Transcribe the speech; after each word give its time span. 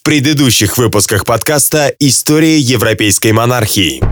В 0.00 0.02
предыдущих 0.02 0.78
выпусках 0.78 1.26
подкаста 1.26 1.92
«История 1.98 2.56
европейской 2.56 3.32
монархии». 3.32 4.02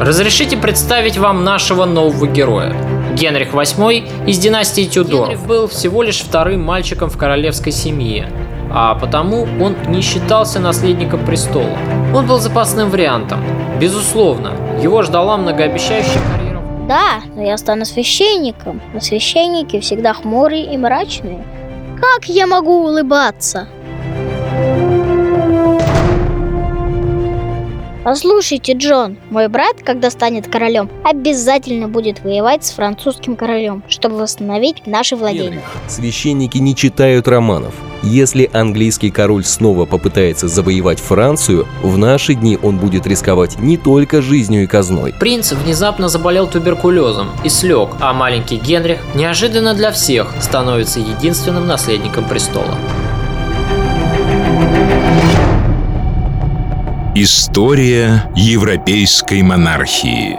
Разрешите 0.00 0.56
представить 0.56 1.18
вам 1.18 1.42
нашего 1.42 1.84
нового 1.84 2.28
героя. 2.28 2.72
Генрих 3.16 3.48
VIII 3.48 4.28
из 4.28 4.38
династии 4.38 4.84
Тюдоров 4.84 5.30
Генрих 5.30 5.46
был 5.48 5.66
всего 5.66 6.04
лишь 6.04 6.20
вторым 6.20 6.62
мальчиком 6.62 7.10
в 7.10 7.18
королевской 7.18 7.72
семье, 7.72 8.30
а 8.70 8.94
потому 8.94 9.48
он 9.60 9.74
не 9.88 10.00
считался 10.00 10.60
наследником 10.60 11.26
престола. 11.26 11.76
Он 12.14 12.24
был 12.28 12.38
запасным 12.38 12.88
вариантом. 12.88 13.44
Безусловно, 13.80 14.52
его 14.80 15.02
ждала 15.02 15.36
многообещающая 15.38 16.22
карьера. 16.30 16.62
Да, 16.86 17.20
но 17.34 17.42
я 17.42 17.58
стану 17.58 17.84
священником, 17.84 18.80
но 18.92 19.00
священники 19.00 19.80
всегда 19.80 20.14
хмурые 20.14 20.72
и 20.72 20.76
мрачные. 20.76 21.44
Как 22.00 22.26
я 22.26 22.46
могу 22.46 22.84
улыбаться? 22.84 23.68
Послушайте, 28.04 28.74
Джон, 28.74 29.16
мой 29.30 29.48
брат, 29.48 29.76
когда 29.82 30.10
станет 30.10 30.46
королем, 30.46 30.90
обязательно 31.04 31.88
будет 31.88 32.22
воевать 32.22 32.62
с 32.64 32.72
французским 32.72 33.34
королем, 33.34 33.82
чтобы 33.88 34.16
восстановить 34.18 34.86
наши 34.86 35.16
владения. 35.16 35.62
Священники 35.88 36.58
не 36.58 36.76
читают 36.76 37.28
романов. 37.28 37.74
Если 38.04 38.50
английский 38.52 39.10
король 39.10 39.44
снова 39.44 39.86
попытается 39.86 40.46
завоевать 40.46 41.00
Францию, 41.00 41.66
в 41.82 41.96
наши 41.96 42.34
дни 42.34 42.58
он 42.60 42.76
будет 42.76 43.06
рисковать 43.06 43.58
не 43.58 43.78
только 43.78 44.20
жизнью 44.20 44.64
и 44.64 44.66
казной. 44.66 45.14
Принц 45.14 45.52
внезапно 45.52 46.08
заболел 46.08 46.46
туберкулезом 46.46 47.30
и 47.44 47.48
слег, 47.48 47.96
а 48.00 48.12
маленький 48.12 48.56
Генрих 48.56 48.98
неожиданно 49.14 49.72
для 49.72 49.90
всех 49.90 50.34
становится 50.42 51.00
единственным 51.00 51.66
наследником 51.66 52.28
престола. 52.28 52.76
История 57.14 58.30
европейской 58.36 59.40
монархии 59.40 60.38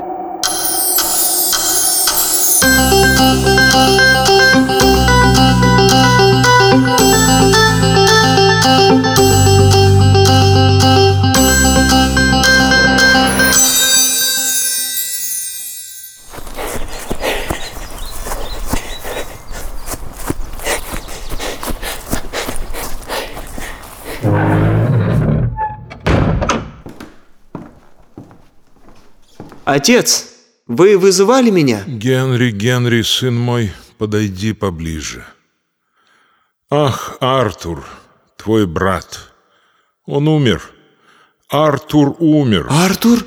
Отец, 29.76 30.30
вы 30.68 30.98
вызывали 30.98 31.50
меня? 31.50 31.84
Генри, 31.86 32.52
Генри, 32.52 33.02
сын 33.02 33.36
мой, 33.36 33.74
подойди 33.98 34.54
поближе. 34.54 35.26
Ах, 36.70 37.18
Артур, 37.20 37.86
твой 38.38 38.68
брат, 38.68 39.34
он 40.06 40.30
умер. 40.30 40.72
Артур 41.50 42.16
умер. 42.20 42.68
Артур? 42.70 43.26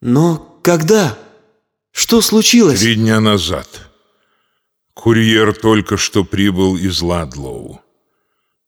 Но 0.00 0.58
когда? 0.62 1.18
Что 1.90 2.22
случилось? 2.22 2.80
Три 2.80 2.94
дня 2.94 3.20
назад. 3.20 3.90
Курьер 4.94 5.52
только 5.52 5.98
что 5.98 6.24
прибыл 6.24 6.78
из 6.78 7.02
Ладлоу. 7.02 7.82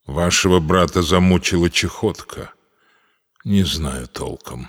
Вашего 0.05 0.61
брата 0.61 1.01
замучила 1.01 1.71
чехотка. 1.71 2.53
Не 3.45 3.65
знаю 3.65 4.09
толком. 4.09 4.69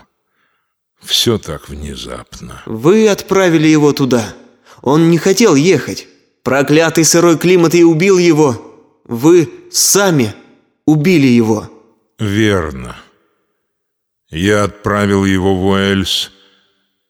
Все 1.02 1.38
так 1.38 1.70
внезапно. 1.70 2.64
Вы 2.66 3.08
отправили 3.08 3.68
его 3.68 3.94
туда. 3.94 4.34
Он 4.82 5.10
не 5.10 5.18
хотел 5.18 5.56
ехать. 5.56 6.08
Проклятый 6.44 7.06
сырой 7.06 7.38
климат 7.38 7.76
и 7.76 7.84
убил 7.84 8.18
его. 8.18 8.62
Вы 9.06 9.50
сами 9.72 10.34
убили 10.86 11.28
его. 11.28 11.70
Верно. 12.20 12.96
Я 14.30 14.64
отправил 14.64 15.26
его 15.26 15.56
в 15.56 15.66
Уэльс 15.66 16.32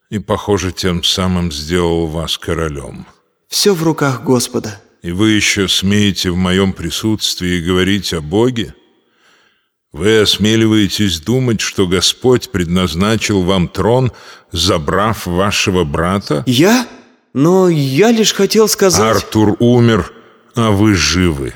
и, 0.09 0.19
похоже, 0.19 0.71
тем 0.71 1.03
самым 1.03 1.51
сделал 1.51 2.07
вас 2.07 2.37
королем. 2.37 3.05
Все 3.47 3.73
в 3.73 3.83
руках 3.83 4.23
Господа. 4.23 4.81
И 5.01 5.11
вы 5.11 5.31
еще 5.31 5.67
смеете 5.67 6.31
в 6.31 6.35
моем 6.35 6.73
присутствии 6.73 7.61
говорить 7.61 8.13
о 8.13 8.21
Боге? 8.21 8.73
Вы 9.95 10.19
осмеливаетесь 10.19 11.21
думать, 11.21 11.61
что 11.61 11.87
Господь 11.87 12.51
предназначил 12.51 13.43
вам 13.43 13.69
трон, 13.69 14.11
забрав 14.51 15.25
вашего 15.25 15.85
брата? 15.85 16.43
Я? 16.45 16.85
Но 17.33 17.69
я 17.69 18.11
лишь 18.11 18.33
хотел 18.33 18.67
сказать... 18.67 19.15
Артур 19.15 19.55
умер, 19.59 20.11
а 20.53 20.71
вы 20.71 20.95
живы. 20.95 21.53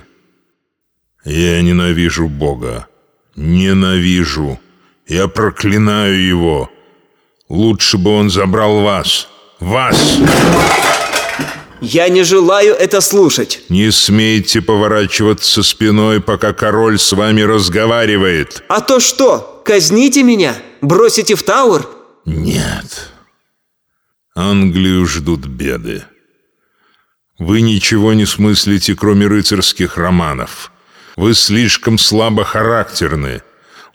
Я 1.25 1.61
ненавижу 1.61 2.29
Бога. 2.29 2.87
Ненавижу. 3.35 4.57
Я 5.05 5.27
проклинаю 5.27 6.25
Его. 6.25 6.69
Лучше 7.49 7.97
бы 7.97 8.11
Он 8.11 8.29
забрал 8.29 8.83
вас. 8.83 9.27
Вас! 9.59 10.17
Я 11.81 12.09
не 12.09 12.23
желаю 12.23 12.73
это 12.73 13.01
слушать. 13.01 13.61
Не 13.69 13.91
смейте 13.91 14.61
поворачиваться 14.61 15.63
спиной, 15.63 16.19
пока 16.19 16.53
король 16.53 16.99
с 16.99 17.11
вами 17.13 17.41
разговаривает. 17.41 18.63
А 18.67 18.81
то 18.81 18.99
что, 18.99 19.61
казните 19.65 20.23
меня? 20.23 20.55
Бросите 20.81 21.35
в 21.35 21.43
Тауэр? 21.43 21.87
Нет. 22.25 23.11
Англию 24.35 25.05
ждут 25.05 25.45
беды. 25.45 26.03
Вы 27.37 27.61
ничего 27.61 28.13
не 28.13 28.25
смыслите, 28.25 28.95
кроме 28.95 29.27
рыцарских 29.27 29.97
романов. 29.97 30.71
Вы 31.15 31.33
слишком 31.33 31.97
слабохарактерны. 31.97 33.41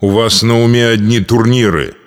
У 0.01 0.09
вас 0.11 0.43
на 0.43 0.63
уме 0.63 0.89
одни 0.89 1.21
турниры– 1.21 1.95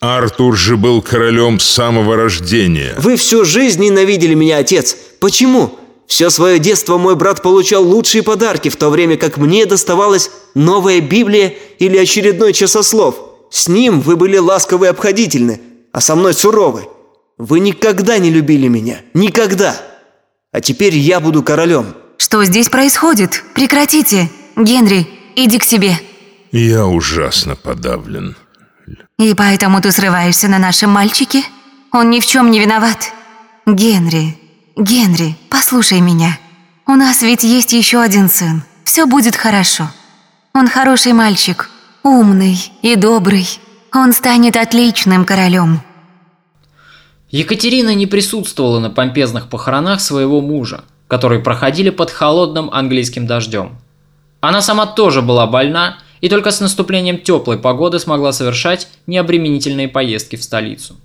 Артур 0.00 0.56
же 0.56 0.76
был 0.76 1.00
королем 1.00 1.58
с 1.58 1.64
самого 1.64 2.16
рождения. 2.16 2.94
Вы 2.98 3.16
всю 3.16 3.44
жизнь 3.44 3.82
ненавидели 3.82 4.34
меня, 4.34 4.58
отец. 4.58 4.96
Почему? 5.20 5.78
Все 6.06 6.30
свое 6.30 6.58
детство 6.58 6.98
мой 6.98 7.16
брат 7.16 7.42
получал 7.42 7.84
лучшие 7.84 8.22
подарки, 8.22 8.68
в 8.68 8.76
то 8.76 8.90
время 8.90 9.16
как 9.16 9.38
мне 9.38 9.66
доставалась 9.66 10.30
новая 10.54 11.00
Библия 11.00 11.54
или 11.78 11.96
очередной 11.96 12.52
часослов. 12.52 13.16
С 13.50 13.68
ним 13.68 14.00
вы 14.00 14.16
были 14.16 14.36
ласковы 14.36 14.86
и 14.86 14.88
обходительны, 14.90 15.60
а 15.92 16.00
со 16.00 16.14
мной 16.14 16.34
суровы. 16.34 16.88
Вы 17.38 17.60
никогда 17.60 18.18
не 18.18 18.30
любили 18.30 18.68
меня. 18.68 19.00
Никогда. 19.14 19.76
А 20.52 20.60
теперь 20.60 20.96
я 20.96 21.20
буду 21.20 21.42
королем. 21.42 21.94
Что 22.18 22.44
здесь 22.44 22.68
происходит? 22.68 23.44
Прекратите. 23.54 24.30
Генри, 24.56 25.06
иди 25.34 25.58
к 25.58 25.64
себе. 25.64 26.00
Я 26.50 26.86
ужасно 26.86 27.56
подавлен. 27.56 28.36
И 29.18 29.34
поэтому 29.34 29.82
ты 29.82 29.92
срываешься 29.92 30.48
на 30.48 30.58
нашем 30.58 30.90
мальчике? 30.90 31.42
Он 31.92 32.10
ни 32.10 32.20
в 32.20 32.26
чем 32.26 32.50
не 32.50 32.60
виноват. 32.60 33.12
Генри, 33.66 34.38
Генри, 34.78 35.36
послушай 35.48 36.02
меня. 36.02 36.38
У 36.86 36.92
нас 36.96 37.22
ведь 37.22 37.44
есть 37.44 37.72
еще 37.72 37.98
один 38.02 38.28
сын. 38.28 38.62
Все 38.84 39.06
будет 39.06 39.34
хорошо. 39.34 39.88
Он 40.52 40.68
хороший 40.68 41.14
мальчик, 41.14 41.70
умный 42.02 42.58
и 42.82 42.94
добрый. 42.94 43.48
Он 43.94 44.12
станет 44.12 44.54
отличным 44.54 45.24
королем. 45.24 45.80
Екатерина 47.30 47.94
не 47.94 48.06
присутствовала 48.06 48.78
на 48.78 48.90
помпезных 48.90 49.48
похоронах 49.48 50.02
своего 50.02 50.42
мужа, 50.42 50.84
которые 51.08 51.40
проходили 51.40 51.88
под 51.88 52.10
холодным 52.10 52.68
английским 52.70 53.26
дождем. 53.26 53.78
Она 54.42 54.60
сама 54.60 54.84
тоже 54.84 55.22
была 55.22 55.46
больна 55.46 56.00
и 56.20 56.28
только 56.28 56.50
с 56.50 56.60
наступлением 56.60 57.16
теплой 57.16 57.56
погоды 57.56 57.98
смогла 57.98 58.30
совершать 58.32 58.88
необременительные 59.06 59.88
поездки 59.88 60.36
в 60.36 60.44
столицу. 60.44 60.96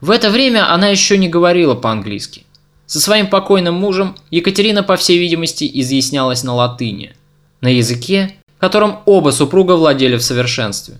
В 0.00 0.10
это 0.10 0.30
время 0.30 0.68
она 0.74 0.88
еще 0.88 1.16
не 1.16 1.28
говорила 1.28 1.76
по-английски. 1.76 2.44
Со 2.92 3.00
своим 3.00 3.28
покойным 3.28 3.76
мужем 3.76 4.16
Екатерина, 4.30 4.82
по 4.82 4.96
всей 4.96 5.16
видимости, 5.18 5.64
изъяснялась 5.72 6.44
на 6.44 6.54
латыни, 6.54 7.14
на 7.62 7.68
языке, 7.68 8.34
которым 8.58 8.98
оба 9.06 9.30
супруга 9.30 9.76
владели 9.76 10.16
в 10.16 10.22
совершенстве. 10.22 10.96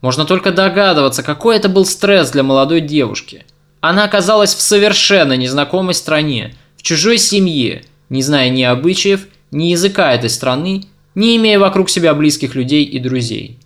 Можно 0.00 0.24
только 0.24 0.50
догадываться, 0.50 1.22
какой 1.22 1.54
это 1.54 1.68
был 1.68 1.84
стресс 1.84 2.32
для 2.32 2.42
молодой 2.42 2.80
девушки. 2.80 3.44
Она 3.80 4.02
оказалась 4.02 4.56
в 4.56 4.60
совершенно 4.60 5.34
незнакомой 5.34 5.94
стране, 5.94 6.56
в 6.76 6.82
чужой 6.82 7.16
семье, 7.16 7.84
не 8.08 8.22
зная 8.22 8.50
ни 8.50 8.64
обычаев, 8.64 9.28
ни 9.52 9.66
языка 9.66 10.12
этой 10.12 10.30
страны 10.30 10.82
не 11.14 11.36
имея 11.36 11.60
вокруг 11.60 11.90
себя 11.90 12.12
близких 12.12 12.56
людей 12.56 12.82
и 12.82 12.98
друзей. 12.98 13.56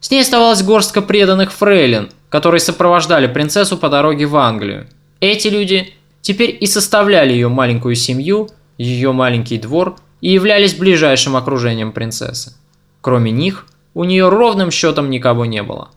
С 0.00 0.10
ней 0.10 0.20
оставалась 0.20 0.62
горстка 0.62 1.00
преданных 1.00 1.54
фрейлин, 1.54 2.10
которые 2.28 2.60
сопровождали 2.60 3.28
принцессу 3.28 3.78
по 3.78 3.88
дороге 3.88 4.26
в 4.26 4.36
Англию. 4.36 4.88
Эти 5.20 5.48
люди 5.48 5.94
теперь 6.22 6.56
и 6.58 6.66
составляли 6.66 7.32
ее 7.32 7.48
маленькую 7.48 7.94
семью, 7.94 8.48
ее 8.78 9.12
маленький 9.12 9.58
двор, 9.58 9.96
и 10.22 10.30
являлись 10.30 10.74
ближайшим 10.74 11.36
окружением 11.36 11.92
принцессы. 11.92 12.54
Кроме 13.02 13.30
них, 13.30 13.66
у 13.92 14.04
нее 14.04 14.28
ровным 14.28 14.70
счетом 14.70 15.10
никого 15.10 15.44
не 15.44 15.62
было. 15.62 15.90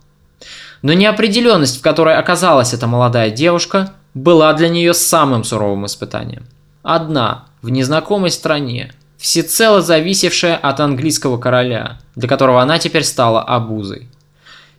Но 0.81 0.93
неопределенность, 0.93 1.79
в 1.79 1.81
которой 1.81 2.15
оказалась 2.15 2.73
эта 2.73 2.87
молодая 2.87 3.29
девушка, 3.29 3.93
была 4.13 4.51
для 4.53 4.69
нее 4.69 4.93
самым 4.93 5.43
суровым 5.43 5.85
испытанием. 5.85 6.45
Одна, 6.83 7.45
в 7.61 7.69
незнакомой 7.69 8.31
стране, 8.31 8.93
всецело 9.17 9.81
зависевшая 9.81 10.55
от 10.55 10.79
английского 10.79 11.37
короля, 11.37 11.99
для 12.15 12.27
которого 12.27 12.61
она 12.61 12.79
теперь 12.79 13.03
стала 13.03 13.41
обузой. 13.41 14.09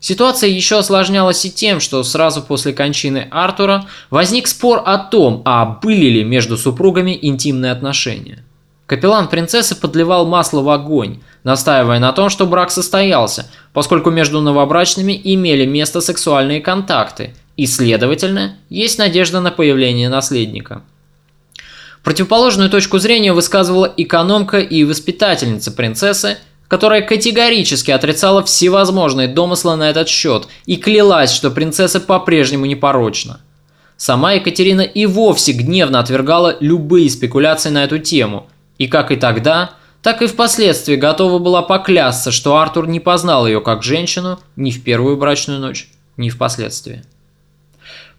Ситуация 0.01 0.51
еще 0.51 0.79
осложнялась 0.79 1.45
и 1.45 1.51
тем, 1.51 1.81
что 1.81 2.03
сразу 2.03 2.43
после 2.43 2.73
кончины 2.73 3.29
Артура 3.31 3.87
возник 4.11 4.47
спор 4.47 4.83
о 4.85 4.99
том, 4.99 5.43
а 5.45 5.65
были 5.65 6.07
ли 6.07 6.25
между 6.25 6.57
супругами 6.57 7.19
интимные 7.21 7.73
отношения. 7.73 8.45
Капеллан 8.87 9.29
принцессы 9.29 9.75
подливал 9.75 10.27
масло 10.27 10.61
в 10.61 10.69
огонь, 10.69 11.21
настаивая 11.43 11.99
на 11.99 12.13
том, 12.13 12.31
что 12.31 12.47
брак 12.47 12.71
состоялся, 12.71 13.51
поскольку 13.73 14.11
между 14.11 14.41
новобрачными 14.41 15.21
имели 15.25 15.67
место 15.67 16.01
сексуальные 16.01 16.61
контакты, 16.61 17.35
и, 17.57 17.67
следовательно, 17.67 18.57
есть 18.69 18.99
надежда 18.99 19.41
на 19.41 19.51
появление 19.51 20.09
наследника. 20.09 20.83
Противоположную 22.05 22.71
точку 22.71 22.99
зрения 22.99 23.33
высказывала 23.33 23.93
экономка 23.97 24.59
и 24.59 24.85
воспитательница 24.85 25.73
принцессы, 25.73 26.39
которая 26.69 27.03
категорически 27.03 27.91
отрицала 27.91 28.43
всевозможные 28.45 29.29
домыслы 29.29 29.77
на 29.77 29.91
этот 29.91 30.09
счет 30.09 30.49
и 30.67 30.77
клялась, 30.77 31.33
что 31.33 31.51
принцесса 31.51 32.01
по-прежнему 32.01 32.67
непорочна. 32.67 33.41
Сама 33.97 34.33
Екатерина 34.33 34.83
и 34.83 35.07
вовсе 35.07 35.53
гневно 35.53 36.01
отвергала 36.01 36.57
любые 36.61 37.09
спекуляции 37.11 37.71
на 37.71 37.85
эту 37.85 37.99
тему– 37.99 38.49
и 38.79 38.89
как 38.89 39.11
и 39.11 39.17
тогда, 39.17 39.73
так 40.03 40.23
и 40.23 40.27
впоследствии 40.27 40.97
готова 40.97 41.39
была 41.39 41.63
поклясться, 41.63 42.31
что 42.31 42.57
Артур 42.57 42.87
не 42.87 43.01
познал 43.01 43.47
ее 43.47 43.61
как 43.61 43.83
женщину 43.83 44.39
ни 44.55 44.71
в 44.71 44.83
первую 44.83 45.17
брачную 45.17 45.61
ночь, 45.61 45.89
ни 46.17 46.29
впоследствии. 46.29 47.03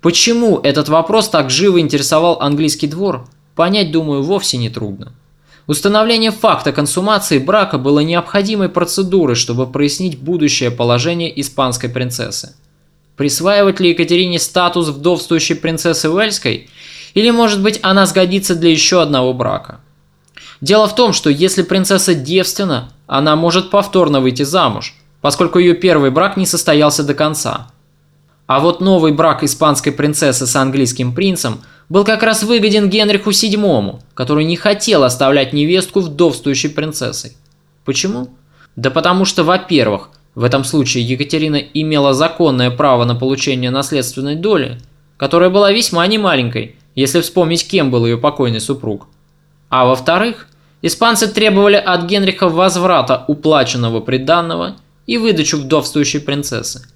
Почему 0.02 0.60
этот 0.60 0.90
вопрос 0.90 1.30
так 1.30 1.50
живо 1.50 1.80
интересовал 1.80 2.40
английский 2.42 2.88
двор, 2.88 3.28
понять, 3.56 3.92
думаю, 3.92 4.24
вовсе 4.24 4.58
не 4.58 4.70
трудно. 4.70 5.14
Установление 5.68 6.32
факта 6.32 6.72
консумации 6.72 7.40
брака 7.40 7.78
было 7.78 8.00
необходимой 8.00 8.70
процедурой, 8.70 9.36
чтобы 9.36 9.68
прояснить 9.68 10.18
будущее 10.18 10.72
положение 10.72 11.40
испанской 11.40 11.90
принцессы. 11.90 12.56
Присваивать 13.16 13.80
ли 13.80 13.90
Екатерине 13.90 14.40
статус 14.40 14.88
вдовствующей 14.88 15.56
принцессы 15.56 16.10
Уэльской, 16.10 16.70
или, 17.14 17.30
может 17.32 17.62
быть, 17.62 17.80
она 17.84 18.06
сгодится 18.06 18.56
для 18.56 18.72
еще 18.72 19.02
одного 19.02 19.34
брака– 19.34 19.82
Дело 20.62 20.88
в 20.88 20.96
том, 20.96 21.14
что 21.14 21.30
если 21.30 21.62
принцесса 21.62 22.16
девственна, 22.16 22.90
она 23.06 23.36
может 23.36 23.70
повторно 23.70 24.22
выйти 24.22 24.44
замуж, 24.44 24.96
поскольку 25.22 25.60
ее 25.60 25.76
первый 25.76 26.10
брак 26.10 26.38
не 26.38 26.46
состоялся 26.46 27.04
до 27.04 27.14
конца. 27.14 27.68
А 28.48 28.60
вот 28.60 28.82
новый 28.82 29.12
брак 29.12 29.44
испанской 29.44 29.92
принцессы 29.92 30.48
с 30.48 30.56
английским 30.56 31.14
принцем 31.14 31.62
был 31.90 32.04
как 32.04 32.24
раз 32.24 32.44
выгоден 32.44 32.90
Генриху 32.90 33.30
VII, 33.30 34.00
который 34.14 34.46
не 34.46 34.56
хотел 34.56 35.04
оставлять 35.04 35.54
невестку 35.54 36.02
вдовствующей 36.02 36.70
принцессой. 36.70 37.34
Почему? 37.86 38.30
Да 38.76 38.92
потому 38.92 39.26
что, 39.26 39.44
во-первых, 39.44 40.10
в 40.36 40.44
этом 40.44 40.64
случае 40.64 41.04
Екатерина 41.04 41.56
имела 41.56 42.14
законное 42.14 42.72
право 42.72 43.06
на 43.06 43.16
получение 43.16 43.72
наследственной 43.72 44.36
доли, 44.36 44.80
которая 45.18 45.50
была 45.50 45.72
весьма 45.72 46.06
немаленькой, 46.08 46.76
если 46.96 47.22
вспомнить, 47.22 47.68
кем 47.68 47.92
был 47.92 48.06
ее 48.06 48.18
покойный 48.18 48.60
супруг– 48.60 49.08
а 49.70 49.86
во-вторых, 49.86 50.48
испанцы 50.82 51.28
требовали 51.28 51.76
от 51.76 52.06
Генриха 52.06 52.48
возврата 52.48 53.26
уплаченного 53.28 54.00
приданного 54.00 54.78
и 55.06 55.18
выдачу 55.18 55.58
вдовствующей 55.58 56.22
принцессы. 56.22 56.88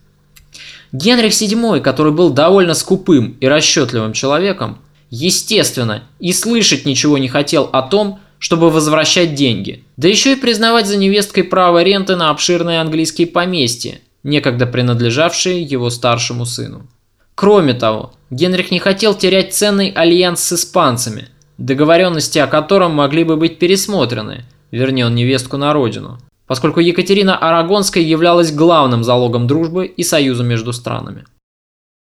Генрих 0.92 1.32
VII, 1.32 1.82
который 1.82 2.12
был 2.12 2.30
довольно 2.30 2.74
скупым 2.74 3.38
и 3.40 3.48
расчетливым 3.48 4.14
человеком, 4.14 4.80
естественно, 5.10 6.04
и 6.20 6.34
слышать 6.34 6.86
ничего 6.86 7.18
не 7.18 7.28
хотел 7.28 7.70
о 7.72 7.82
том, 7.82 8.20
чтобы 8.40 8.70
возвращать 8.70 9.36
деньги, 9.36 9.84
да 9.98 10.08
еще 10.08 10.34
и 10.34 10.36
признавать 10.36 10.88
за 10.88 10.98
невесткой 10.98 11.44
право 11.44 11.84
ренты 11.84 12.16
на 12.16 12.30
обширные 12.30 12.82
английские 12.82 13.28
поместья, 13.28 14.00
некогда 14.24 14.66
принадлежавшие 14.66 15.62
его 15.62 15.90
старшему 15.90 16.46
сыну. 16.46 16.88
Кроме 17.36 17.74
того, 17.74 18.14
Генрих 18.30 18.72
не 18.72 18.80
хотел 18.80 19.14
терять 19.14 19.54
ценный 19.54 19.90
альянс 19.90 20.42
с 20.42 20.54
испанцами– 20.54 21.30
договоренности 21.62 22.40
о 22.40 22.48
котором 22.48 22.94
могли 22.94 23.24
бы 23.24 23.38
быть 23.38 23.60
пересмотрены, 23.60 24.46
вернее 24.72 25.06
он 25.06 25.16
невестку 25.16 25.58
на 25.58 25.74
родину, 25.74 26.20
поскольку 26.52 26.82
Екатерина 26.82 27.38
Арагонская 27.38 28.04
являлась 28.04 28.52
главным 28.52 29.06
залогом 29.06 29.48
дружбы 29.48 29.86
и 29.86 30.04
союза 30.04 30.44
между 30.44 30.74
странами. 30.74 31.24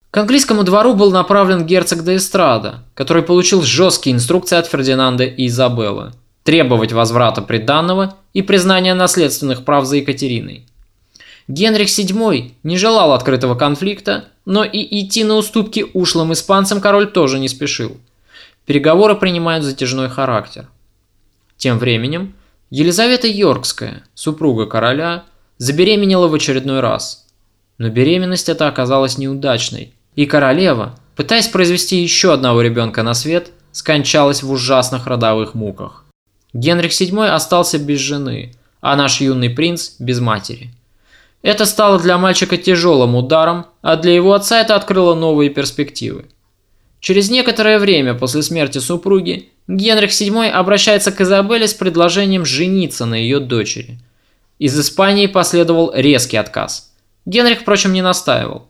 К 0.10 0.18
английскому 0.18 0.64
двору 0.64 0.96
был 0.96 1.12
направлен 1.12 1.68
герцог 1.68 2.04
де 2.04 2.16
Эстрада, 2.16 2.80
который 2.96 3.22
получил 3.22 3.62
жесткие 3.62 4.16
инструкции 4.16 4.58
от 4.58 4.66
Фердинанда 4.66 5.26
и 5.26 5.46
Изабеллы 5.46 6.14
требовать 6.42 6.94
возврата 6.94 7.44
приданного 7.44 8.16
и 8.34 8.42
признания 8.42 8.96
наследственных 8.96 9.66
прав 9.66 9.86
за 9.86 9.98
Екатериной. 9.98 10.66
Генрих 11.48 11.90
VII 11.90 12.54
не 12.64 12.78
желал 12.78 13.14
открытого 13.14 13.54
конфликта, 13.54 14.30
но 14.46 14.64
и 14.64 14.80
идти 15.00 15.24
на 15.24 15.36
уступки 15.36 15.86
ушлым 15.94 16.34
испанцам 16.34 16.82
король 16.82 17.06
тоже 17.06 17.38
не 17.38 17.50
спешил– 17.50 17.98
Переговоры 18.66 19.16
принимают 19.16 19.66
затяжной 19.66 20.08
характер. 20.08 20.70
Тем 21.58 21.80
временем 21.80 22.34
Елизавета 22.76 23.28
Йоркская, 23.28 24.02
супруга 24.16 24.66
короля, 24.66 25.26
забеременела 25.60 26.28
в 26.28 26.34
очередной 26.34 26.80
раз. 26.80 27.28
Но 27.78 27.90
беременность 27.90 28.50
эта 28.50 28.68
оказалась 28.68 29.20
неудачной, 29.20 29.94
и 30.16 30.26
королева, 30.26 30.98
пытаясь 31.16 31.48
произвести 31.48 32.02
еще 32.02 32.34
одного 32.34 32.64
ребенка 32.64 33.04
на 33.04 33.14
свет, 33.14 33.52
скончалась 33.72 34.42
в 34.42 34.52
ужасных 34.52 35.06
родовых 35.06 35.54
муках. 35.54 36.04
Генрих 36.54 36.94
VII 36.94 37.28
остался 37.28 37.78
без 37.78 38.00
жены, 38.00 38.56
а 38.82 38.96
наш 38.96 39.22
юный 39.22 39.52
принц 39.52 39.92
без 40.00 40.20
матери. 40.20 40.72
Это 41.44 41.68
стало 41.68 42.00
для 42.00 42.18
мальчика 42.18 42.58
тяжелым 42.58 43.16
ударом, 43.16 43.68
а 43.84 43.98
для 43.98 44.16
его 44.16 44.34
отца 44.34 44.60
это 44.60 44.76
открыло 44.76 45.14
новые 45.14 45.52
перспективы. 45.52 46.26
Через 47.00 47.30
некоторое 47.30 47.78
время 47.78 48.16
после 48.16 48.42
смерти 48.42 48.80
супруги 48.80 49.53
Генрих 49.68 50.12
VII 50.12 50.50
обращается 50.50 51.12
к 51.12 51.22
Изабелле 51.22 51.68
с 51.68 51.74
предложением 51.74 52.46
жениться 52.46 53.06
на 53.06 53.16
ее 53.16 53.40
дочери. 53.40 54.00
Из 54.60 54.78
Испании 54.80 55.28
последовал 55.28 55.92
резкий 55.94 56.38
отказ. 56.38 56.94
Генрих, 57.26 57.62
впрочем, 57.62 57.94
не 57.94 58.02
настаивал. 58.02 58.68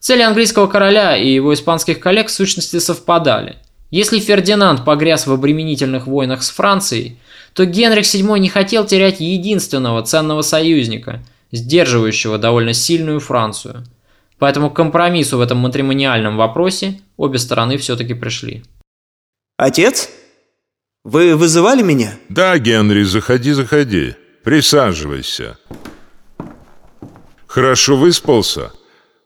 Цели 0.00 0.22
английского 0.22 0.66
короля 0.66 1.16
и 1.16 1.32
его 1.32 1.54
испанских 1.54 1.98
коллег 1.98 2.28
в 2.28 2.32
сущности 2.32 2.78
совпадали. 2.78 3.56
Если 3.90 4.18
Фердинанд 4.18 4.84
погряз 4.84 5.26
в 5.26 5.32
обременительных 5.32 6.06
войнах 6.06 6.42
с 6.42 6.50
Францией, 6.50 7.18
то 7.54 7.64
Генрих 7.64 8.04
VII 8.04 8.38
не 8.38 8.48
хотел 8.48 8.84
терять 8.84 9.20
единственного 9.20 10.02
ценного 10.02 10.42
союзника, 10.42 11.22
сдерживающего 11.52 12.38
довольно 12.38 12.72
сильную 12.72 13.20
Францию– 13.20 13.84
Поэтому 14.38 14.70
к 14.70 14.76
компромиссу 14.76 15.38
в 15.38 15.40
этом 15.40 15.58
матримониальном 15.58 16.36
вопросе 16.36 17.00
обе 17.16 17.38
стороны 17.38 17.78
все-таки 17.78 18.14
пришли. 18.14 18.62
Отец? 19.56 20.10
Вы 21.04 21.36
вызывали 21.36 21.82
меня? 21.82 22.14
Да, 22.30 22.58
Генри, 22.58 23.02
заходи, 23.02 23.52
заходи. 23.52 24.14
Присаживайся. 24.42 25.58
Хорошо 27.46 27.96
выспался? 27.96 28.72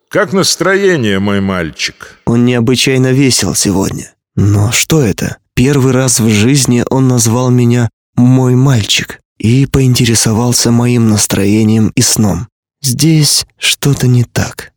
Как 0.08 0.32
настроение, 0.32 1.20
мой 1.20 1.40
мальчик? 1.40 2.18
Он 2.26 2.44
необычайно 2.44 3.12
весел 3.12 3.54
сегодня. 3.54 4.12
Но 4.34 4.72
что 4.72 5.00
это? 5.00 5.38
Первый 5.54 5.92
раз 5.92 6.18
в 6.18 6.28
жизни 6.28 6.84
он 6.90 7.08
назвал 7.08 7.50
меня 7.50 7.90
«мой 8.16 8.54
мальчик» 8.54 9.20
и 9.38 9.66
поинтересовался 9.66 10.70
моим 10.70 11.08
настроением 11.08 11.92
и 11.94 12.00
сном. 12.00 12.48
Здесь 12.80 13.44
что-то 13.56 14.06
не 14.06 14.24
так. 14.24 14.72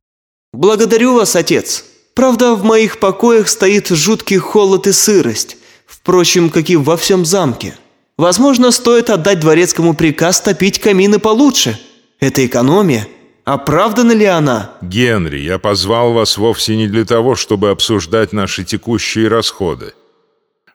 «Благодарю 0.54 1.16
вас, 1.16 1.36
отец. 1.36 1.84
Правда, 2.14 2.56
в 2.56 2.64
моих 2.64 3.00
покоях 3.00 3.48
стоит 3.48 3.90
жуткий 3.90 4.38
холод 4.38 4.88
и 4.88 4.92
сырость, 4.92 5.58
впрочем, 6.02 6.50
как 6.50 6.70
и 6.70 6.76
во 6.76 6.98
всем 6.98 7.26
замке. 7.26 7.76
Возможно, 8.18 8.72
стоит 8.72 9.10
отдать 9.10 9.40
дворецкому 9.40 9.94
приказ 9.94 10.42
топить 10.42 10.80
камины 10.80 11.20
получше. 11.20 11.80
Это 12.20 12.46
экономия. 12.46 13.08
Оправдана 13.46 14.12
ли 14.12 14.26
она?» 14.26 14.72
«Генри, 14.82 15.40
я 15.40 15.58
позвал 15.58 16.14
вас 16.14 16.38
вовсе 16.38 16.76
не 16.76 16.88
для 16.88 17.06
того, 17.06 17.36
чтобы 17.36 17.72
обсуждать 17.72 18.34
наши 18.34 18.64
текущие 18.64 19.28
расходы. 19.28 19.94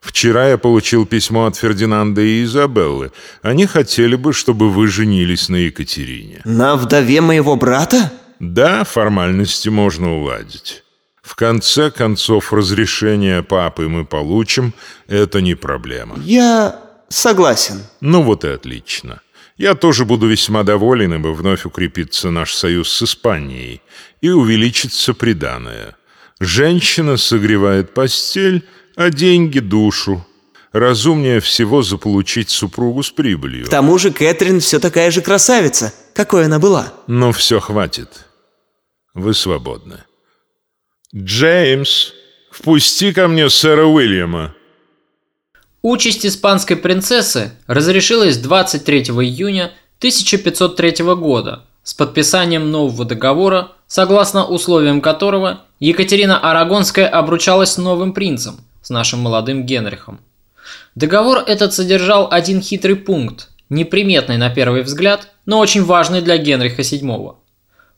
Вчера 0.00 0.48
я 0.48 0.58
получил 0.58 1.06
письмо 1.06 1.46
от 1.46 1.56
Фердинанда 1.56 2.20
и 2.20 2.42
Изабеллы. 2.44 3.12
Они 3.42 3.66
хотели 3.66 4.16
бы, 4.16 4.32
чтобы 4.32 4.70
вы 4.70 4.88
женились 4.88 5.48
на 5.48 5.56
Екатерине». 5.56 6.40
«На 6.44 6.76
вдове 6.76 7.20
моего 7.20 7.56
брата?» 7.56 8.12
Да, 8.40 8.84
формальности 8.84 9.68
можно 9.70 10.18
уладить. 10.18 10.82
В 11.26 11.34
конце 11.34 11.90
концов, 11.90 12.52
разрешение 12.52 13.42
папы 13.42 13.88
мы 13.88 14.04
получим, 14.04 14.72
это 15.08 15.40
не 15.40 15.56
проблема. 15.56 16.16
Я... 16.24 16.80
согласен. 17.08 17.82
Ну 18.00 18.22
вот 18.22 18.44
и 18.44 18.48
отлично. 18.48 19.20
Я 19.56 19.74
тоже 19.74 20.04
буду 20.04 20.28
весьма 20.28 20.62
доволен, 20.62 21.14
ибо 21.14 21.28
вновь 21.32 21.66
укрепится 21.66 22.30
наш 22.30 22.54
союз 22.54 22.92
с 22.92 23.02
Испанией 23.02 23.82
и 24.20 24.30
увеличится 24.30 25.14
приданое. 25.14 25.96
Женщина 26.38 27.16
согревает 27.16 27.92
постель, 27.92 28.62
а 28.94 29.10
деньги– 29.10 29.58
душу. 29.60 30.24
Разумнее 30.72 31.40
всего 31.40 31.82
заполучить 31.82 32.50
супругу 32.50 33.02
с 33.02 33.10
прибылью. 33.10 33.66
К 33.66 33.70
тому 33.70 33.98
же 33.98 34.12
Кэтрин 34.12 34.60
все 34.60 34.78
такая 34.78 35.10
же 35.10 35.22
красавица, 35.22 35.92
какой 36.14 36.44
она 36.44 36.60
была. 36.60 36.92
Но 37.08 37.32
все 37.32 37.58
хватит. 37.58 38.26
Вы 39.12 39.34
свободны. 39.34 40.05
Джеймс, 41.14 42.12
впусти 42.50 43.12
ко 43.12 43.28
мне 43.28 43.48
сэра 43.48 43.86
Уильяма. 43.86 44.54
Участь 45.80 46.26
испанской 46.26 46.76
принцессы 46.76 47.52
разрешилась 47.68 48.38
23 48.38 49.02
июня 49.02 49.72
1503 49.98 51.04
года 51.14 51.62
с 51.84 51.94
подписанием 51.94 52.72
нового 52.72 53.04
договора, 53.04 53.72
согласно 53.86 54.46
условиям 54.46 55.00
которого 55.00 55.62
Екатерина 55.78 56.40
Арагонская 56.40 57.06
обручалась 57.06 57.72
с 57.72 57.78
новым 57.78 58.12
принцем, 58.12 58.58
с 58.82 58.90
нашим 58.90 59.20
молодым 59.20 59.64
Генрихом. 59.64 60.18
Договор 60.96 61.38
этот 61.46 61.72
содержал 61.72 62.26
один 62.32 62.60
хитрый 62.60 62.96
пункт, 62.96 63.50
неприметный 63.68 64.38
на 64.38 64.50
первый 64.50 64.82
взгляд, 64.82 65.28
но 65.44 65.60
очень 65.60 65.84
важный 65.84 66.20
для 66.20 66.36
Генриха 66.36 66.82
VII. 66.82 67.36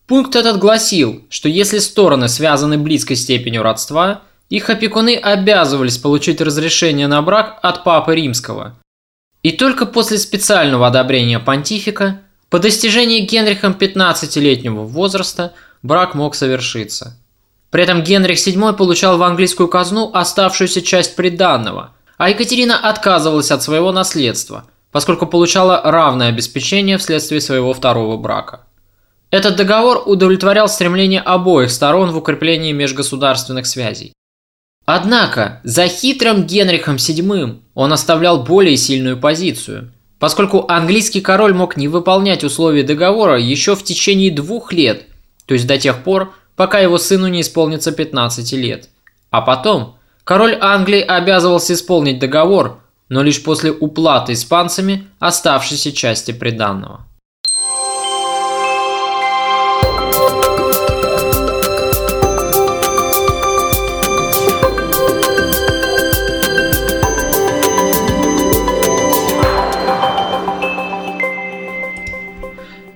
Пункт 0.08 0.36
этот 0.36 0.58
гласил, 0.58 1.22
что 1.28 1.50
если 1.50 1.78
стороны 1.78 2.28
связаны 2.28 2.78
близкой 2.78 3.14
степенью 3.14 3.62
родства, 3.62 4.22
их 4.48 4.70
опекуны 4.70 5.14
обязывались 5.14 5.98
получить 5.98 6.40
разрешение 6.40 7.06
на 7.08 7.20
брак 7.20 7.58
от 7.60 7.84
Папы 7.84 8.14
Римского. 8.14 8.74
И 9.42 9.52
только 9.52 9.84
после 9.84 10.16
специального 10.16 10.86
одобрения 10.86 11.38
понтифика, 11.38 12.22
по 12.48 12.58
достижении 12.58 13.20
Генрихом 13.20 13.76
15-летнего 13.78 14.84
возраста, 14.84 15.52
брак 15.82 16.14
мог 16.14 16.34
совершиться. 16.34 17.18
При 17.68 17.82
этом 17.82 18.02
Генрих 18.02 18.38
VII 18.38 18.72
получал 18.72 19.18
в 19.18 19.22
английскую 19.22 19.68
казну 19.68 20.10
оставшуюся 20.14 20.80
часть 20.80 21.16
приданного, 21.16 21.94
а 22.16 22.30
Екатерина 22.30 22.78
отказывалась 22.78 23.50
от 23.50 23.62
своего 23.62 23.92
наследства, 23.92 24.64
поскольку 24.90 25.26
получала 25.26 25.82
равное 25.84 26.30
обеспечение 26.30 26.96
вследствие 26.96 27.42
своего 27.42 27.74
второго 27.74 28.16
брака. 28.16 28.62
Этот 29.30 29.56
договор 29.56 30.02
удовлетворял 30.06 30.68
стремление 30.68 31.20
обоих 31.20 31.70
сторон 31.70 32.12
в 32.12 32.16
укреплении 32.16 32.72
межгосударственных 32.72 33.66
связей. 33.66 34.14
Однако, 34.86 35.60
за 35.64 35.86
хитрым 35.86 36.44
Генрихом 36.44 36.96
VII 36.96 37.60
он 37.74 37.92
оставлял 37.92 38.42
более 38.42 38.78
сильную 38.78 39.18
позицию, 39.18 39.92
поскольку 40.18 40.64
английский 40.66 41.20
король 41.20 41.52
мог 41.52 41.76
не 41.76 41.88
выполнять 41.88 42.42
условия 42.42 42.84
договора 42.84 43.38
еще 43.38 43.76
в 43.76 43.84
течение 43.84 44.30
двух 44.30 44.72
лет, 44.72 45.04
то 45.44 45.52
есть 45.52 45.66
до 45.66 45.76
тех 45.76 46.02
пор, 46.04 46.32
пока 46.56 46.78
его 46.78 46.96
сыну 46.96 47.28
не 47.28 47.42
исполнится 47.42 47.92
15 47.92 48.52
лет. 48.54 48.88
А 49.30 49.42
потом 49.42 49.96
король 50.24 50.56
Англии 50.58 51.02
обязывался 51.02 51.74
исполнить 51.74 52.18
договор, 52.18 52.80
но 53.10 53.22
лишь 53.22 53.42
после 53.42 53.72
уплаты 53.72 54.32
испанцами 54.32 55.06
оставшейся 55.18 55.92
части 55.92 56.32
приданного. 56.32 57.07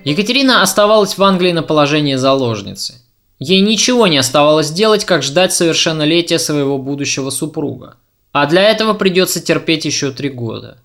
Екатерина 0.03 0.61
оставалась 0.61 1.17
в 1.17 1.23
Англии 1.23 1.51
на 1.51 1.63
положении 1.63 2.15
заложницы. 2.15 2.95
Ей 3.39 3.61
ничего 3.61 4.07
не 4.07 4.17
оставалось 4.17 4.71
делать, 4.71 5.05
как 5.05 5.23
ждать 5.23 5.53
совершеннолетия 5.53 6.39
своего 6.39 6.77
будущего 6.77 7.29
супруга. 7.29 7.95
А 8.31 8.45
для 8.45 8.63
этого 8.63 8.93
придется 8.93 9.41
терпеть 9.41 9.85
еще 9.85 10.11
три 10.11 10.29
года. 10.29 10.77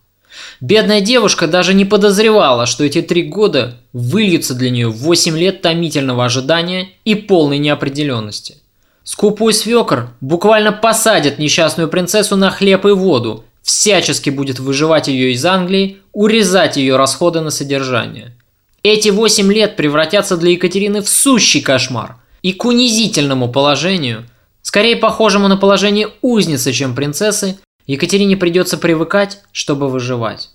Бедная 0.61 1.01
девушка 1.01 1.47
даже 1.47 1.75
не 1.75 1.85
подозревала, 1.85 2.67
что 2.67 2.85
эти 2.85 3.03
три 3.03 3.23
года 3.25 3.79
выльются 3.93 4.55
для 4.55 4.71
нее 4.71 4.89
в 4.89 4.99
8 4.99 5.37
лет 5.37 5.63
томительного 5.63 6.25
ожидания 6.25 6.91
и 7.05 7.15
полной 7.15 7.59
неопределенности. 7.59 8.57
Скупой 9.03 9.55
свекор 9.55 10.11
буквально 10.21 10.71
посадит 10.71 11.39
несчастную 11.39 11.89
принцессу 11.89 12.37
на 12.37 12.51
хлеб 12.51 12.85
и 12.85 12.91
воду, 12.91 13.45
всячески 13.63 14.31
будет 14.31 14.59
выживать 14.59 15.09
ее 15.09 15.33
из 15.33 15.45
Англии, 15.45 15.99
урезать 16.13 16.77
ее 16.77 16.97
расходы 16.97 17.41
на 17.41 17.51
содержание. 17.51 18.35
Эти 18.83 19.09
восемь 19.09 19.53
лет 19.53 19.77
превратятся 19.77 20.37
для 20.37 20.53
Екатерины 20.53 21.03
в 21.03 21.09
сущий 21.09 21.61
кошмар 21.61 22.17
и 22.43 22.53
к 22.53 22.65
унизительному 22.65 23.51
положению, 23.51 24.27
скорее 24.63 24.97
похожему 24.97 25.49
на 25.49 25.57
положение 25.57 26.11
узницы, 26.23 26.73
чем 26.73 26.95
принцессы, 26.95 27.59
Екатерине 27.87 28.37
придется 28.37 28.79
привыкать, 28.79 29.41
чтобы 29.51 29.89
выживать. 29.89 30.51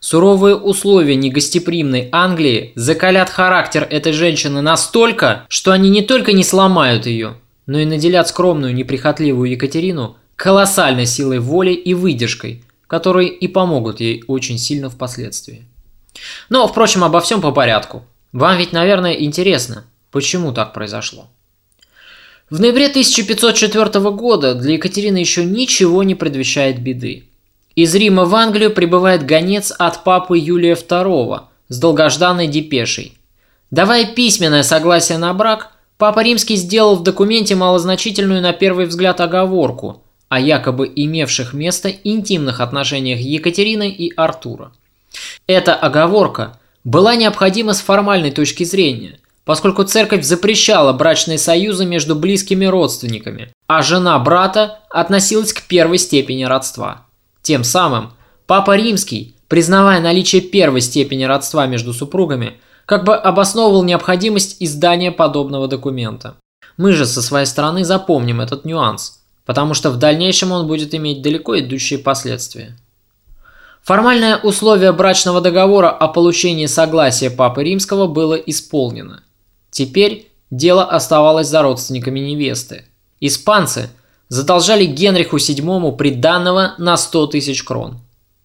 Суровые 0.00 0.56
условия 0.56 1.16
негостеприимной 1.16 2.08
Англии 2.12 2.72
закалят 2.76 3.28
характер 3.28 3.86
этой 3.90 4.12
женщины 4.12 4.62
настолько, 4.62 5.44
что 5.48 5.72
они 5.72 5.90
не 5.90 6.02
только 6.02 6.32
не 6.32 6.44
сломают 6.44 7.06
ее, 7.06 7.38
но 7.66 7.78
и 7.78 7.84
наделят 7.84 8.28
скромную 8.28 8.74
неприхотливую 8.74 9.50
Екатерину 9.50 10.16
колоссальной 10.36 11.06
силой 11.06 11.40
воли 11.40 11.72
и 11.72 11.92
выдержкой, 11.92 12.62
которые 12.86 13.30
и 13.30 13.48
помогут 13.48 14.00
ей 14.00 14.22
очень 14.28 14.58
сильно 14.58 14.88
впоследствии. 14.88 15.66
Но, 16.48 16.66
впрочем, 16.66 17.04
обо 17.04 17.20
всем 17.20 17.40
по 17.40 17.52
порядку. 17.52 18.04
Вам 18.32 18.58
ведь, 18.58 18.72
наверное, 18.72 19.12
интересно, 19.12 19.84
почему 20.10 20.52
так 20.52 20.72
произошло. 20.72 21.28
В 22.48 22.60
ноябре 22.60 22.86
1504 22.86 24.10
года 24.10 24.54
для 24.54 24.74
Екатерины 24.74 25.16
еще 25.16 25.44
ничего 25.44 26.02
не 26.02 26.14
предвещает 26.14 26.80
беды. 26.80 27.24
Из 27.74 27.94
Рима 27.94 28.24
в 28.24 28.34
Англию 28.34 28.70
прибывает 28.70 29.26
гонец 29.26 29.72
от 29.76 30.04
папы 30.04 30.38
Юлия 30.38 30.74
II 30.74 31.40
с 31.68 31.78
долгожданной 31.78 32.46
депешей. 32.46 33.18
Давая 33.70 34.06
письменное 34.06 34.62
согласие 34.62 35.18
на 35.18 35.34
брак, 35.34 35.72
папа 35.98 36.20
римский 36.20 36.56
сделал 36.56 36.96
в 36.96 37.02
документе 37.02 37.56
малозначительную 37.56 38.40
на 38.40 38.52
первый 38.52 38.86
взгляд 38.86 39.20
оговорку 39.20 40.04
о 40.28 40.38
якобы 40.38 40.90
имевших 40.94 41.52
место 41.52 41.88
интимных 41.88 42.60
отношениях 42.60 43.18
Екатерины 43.18 43.90
и 43.90 44.12
Артура– 44.14 44.72
эта 45.46 45.74
оговорка 45.74 46.58
была 46.84 47.16
необходима 47.16 47.72
с 47.72 47.80
формальной 47.80 48.30
точки 48.30 48.64
зрения, 48.64 49.18
поскольку 49.44 49.84
церковь 49.84 50.24
запрещала 50.24 50.92
брачные 50.92 51.38
союзы 51.38 51.86
между 51.86 52.14
близкими 52.14 52.64
родственниками, 52.64 53.52
а 53.66 53.82
жена 53.82 54.18
брата 54.18 54.80
относилась 54.90 55.52
к 55.52 55.62
первой 55.66 55.98
степени 55.98 56.44
родства. 56.44 57.06
Тем 57.42 57.64
самым 57.64 58.12
Папа 58.46 58.76
Римский, 58.76 59.34
признавая 59.48 60.00
наличие 60.00 60.40
первой 60.40 60.80
степени 60.80 61.24
родства 61.24 61.66
между 61.66 61.92
супругами, 61.92 62.60
как 62.86 63.02
бы 63.02 63.16
обосновывал 63.16 63.82
необходимость 63.82 64.58
издания 64.60 65.10
подобного 65.10 65.66
документа. 65.66 66.36
Мы 66.76 66.92
же 66.92 67.06
со 67.06 67.20
своей 67.20 67.46
стороны 67.46 67.84
запомним 67.84 68.40
этот 68.40 68.64
нюанс, 68.64 69.20
потому 69.44 69.74
что 69.74 69.90
в 69.90 69.96
дальнейшем 69.96 70.52
он 70.52 70.68
будет 70.68 70.94
иметь 70.94 71.22
далеко 71.22 71.58
идущие 71.58 71.98
последствия. 71.98 72.76
Формальное 73.86 74.38
условие 74.38 74.90
брачного 74.90 75.40
договора 75.40 75.90
о 75.90 76.08
получении 76.08 76.66
согласия 76.66 77.30
Папы 77.30 77.62
Римского 77.62 78.08
было 78.08 78.34
исполнено. 78.34 79.22
Теперь 79.70 80.26
дело 80.50 80.82
оставалось 80.84 81.46
за 81.46 81.62
родственниками 81.62 82.18
невесты. 82.18 82.86
Испанцы 83.20 83.90
задолжали 84.26 84.86
Генриху 84.86 85.36
VII 85.36 85.96
приданного 85.96 86.74
на 86.78 86.96
100 86.96 87.28
тысяч 87.28 87.62
крон. 87.62 88.00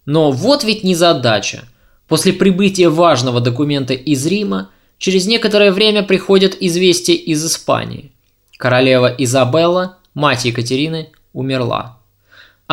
Но 0.06 0.30
вот 0.30 0.62
ведь 0.62 0.84
незадача. 0.84 1.64
После 2.06 2.32
прибытия 2.32 2.88
важного 2.88 3.40
документа 3.40 3.94
из 3.94 4.24
Рима 4.24 4.70
через 4.98 5.26
некоторое 5.26 5.72
время 5.72 6.04
приходят 6.04 6.56
известия 6.60 7.16
из 7.16 7.44
Испании. 7.44 8.12
Королева 8.58 9.12
Изабелла, 9.18 9.98
мать 10.14 10.44
Екатерины, 10.44 11.10
умерла. 11.32 11.98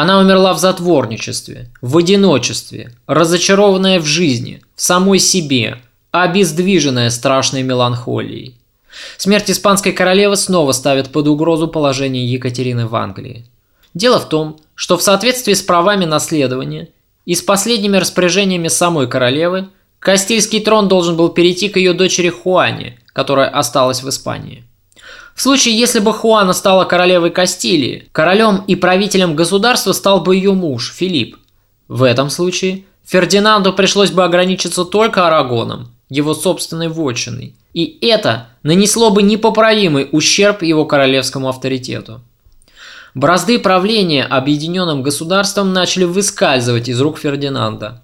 Она 0.01 0.19
умерла 0.19 0.53
в 0.53 0.59
затворничестве, 0.59 1.69
в 1.81 1.97
одиночестве, 1.97 2.93
разочарованная 3.05 3.99
в 3.99 4.05
жизни, 4.05 4.61
в 4.73 4.81
самой 4.81 5.19
себе, 5.19 5.79
обездвиженная 6.11 7.09
страшной 7.09 7.63
меланхолией. 7.63 8.55
Смерть 9.17 9.51
испанской 9.51 9.91
королевы 9.91 10.37
снова 10.37 10.71
ставит 10.71 11.11
под 11.11 11.27
угрозу 11.27 11.67
положение 11.67 12.25
Екатерины 12.25 12.87
в 12.87 12.95
Англии. 12.95 13.45
Дело 13.93 14.21
в 14.21 14.29
том, 14.29 14.61
что 14.73 14.97
в 14.97 15.01
соответствии 15.01 15.51
с 15.51 15.61
правами 15.61 16.05
наследования 16.05 16.87
и 17.25 17.35
с 17.35 17.41
последними 17.41 17.97
распоряжениями 17.97 18.69
самой 18.69 19.09
королевы, 19.09 19.67
Кастильский 19.99 20.61
трон 20.61 20.87
должен 20.87 21.17
был 21.17 21.27
перейти 21.27 21.67
к 21.67 21.75
ее 21.75 21.91
дочери 21.91 22.29
Хуане, 22.29 22.97
которая 23.11 23.49
осталась 23.49 24.01
в 24.01 24.07
Испании. 24.07 24.63
В 25.39 25.41
случае, 25.41 25.79
если 25.79 26.00
бы 26.00 26.12
Хуана 26.12 26.51
стала 26.51 26.84
королевой 26.84 27.29
Кастилии, 27.29 28.10
королем 28.12 28.62
и 28.67 28.75
правителем 28.75 29.38
государства 29.38 29.93
стал 29.93 30.19
бы 30.19 30.36
ее 30.36 30.51
муж 30.51 30.93
Филипп. 30.93 31.38
В 31.88 32.03
этом 32.03 32.29
случае 32.29 32.84
Фердинанду 33.05 33.72
пришлось 33.72 34.12
бы 34.12 34.25
ограничиться 34.25 34.84
только 34.84 35.25
Арагоном, 35.25 35.93
его 36.10 36.34
собственной 36.34 36.89
вотчиной, 36.89 37.55
и 37.74 38.00
это 38.05 38.50
нанесло 38.63 39.12
бы 39.12 39.24
непоправимый 39.24 40.10
ущерб 40.12 40.62
его 40.62 40.84
королевскому 40.84 41.48
авторитету. 41.48 42.19
Бразды 43.13 43.60
правления 43.60 44.25
объединенным 44.25 45.03
государством 45.03 45.72
начали 45.72 46.03
выскальзывать 46.03 46.89
из 46.89 47.00
рук 47.00 47.17
Фердинанда. 47.17 48.01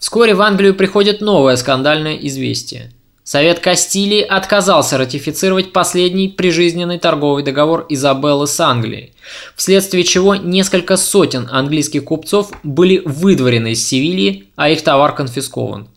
Вскоре 0.00 0.34
в 0.34 0.42
Англию 0.42 0.74
приходит 0.74 1.20
новое 1.20 1.54
скандальное 1.54 2.16
известие. 2.16 2.90
Совет 3.28 3.60
Кастилии 3.60 4.22
отказался 4.22 4.96
ратифицировать 4.96 5.74
последний 5.74 6.28
прижизненный 6.28 6.98
торговый 6.98 7.42
договор 7.42 7.84
Изабеллы 7.90 8.46
с 8.46 8.58
Англией, 8.58 9.12
вследствие 9.54 10.02
чего 10.02 10.34
несколько 10.34 10.96
сотен 10.96 11.46
английских 11.52 12.04
купцов 12.04 12.50
были 12.62 13.02
выдворены 13.04 13.72
из 13.72 13.86
Севильи, 13.86 14.48
а 14.56 14.70
их 14.70 14.82
товар 14.82 15.14
конфискован. 15.14 15.88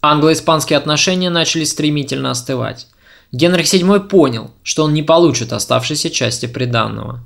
Англо-испанские 0.00 0.78
отношения 0.78 1.28
начали 1.28 1.64
стремительно 1.64 2.30
остывать. 2.30 2.86
Генрих 3.30 3.66
VII 3.66 4.08
понял, 4.08 4.50
что 4.62 4.84
он 4.84 4.94
не 4.94 5.02
получит 5.02 5.52
оставшейся 5.52 6.08
части 6.08 6.46
приданного. 6.46 7.22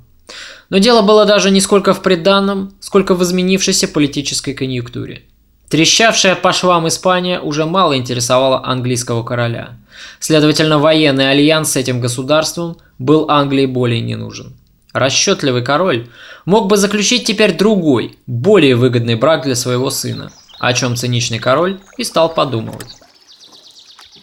Но 0.69 0.79
дело 0.79 1.01
было 1.01 1.23
даже 1.23 1.49
не 1.49 1.61
сколько 1.61 1.93
в 1.93 2.01
приданном, 2.01 2.73
сколько 2.81 3.15
в 3.15 3.23
изменившейся 3.23 3.87
политической 3.87 4.53
конъюнктуре– 4.53 5.23
Трещавшая 5.69 6.35
по 6.35 6.53
швам 6.53 6.87
Испания 6.87 7.39
уже 7.39 7.65
мало 7.65 7.97
интересовала 7.97 8.63
английского 8.63 9.23
короля. 9.23 9.77
Следовательно, 10.19 10.77
военный 10.77 11.31
альянс 11.31 11.71
с 11.71 11.75
этим 11.75 11.99
государством 11.99 12.77
был 12.99 13.29
Англии 13.29 13.65
более 13.65 14.01
не 14.01 14.15
нужен. 14.15 14.53
Расчетливый 14.93 15.63
король 15.63 16.07
мог 16.45 16.67
бы 16.67 16.77
заключить 16.77 17.25
теперь 17.25 17.57
другой, 17.57 18.17
более 18.27 18.75
выгодный 18.75 19.15
брак 19.15 19.43
для 19.43 19.55
своего 19.55 19.89
сына, 19.89 20.31
о 20.59 20.73
чем 20.73 20.95
циничный 20.95 21.39
король 21.39 21.79
и 21.97 22.03
стал 22.03 22.33
подумывать. 22.33 22.87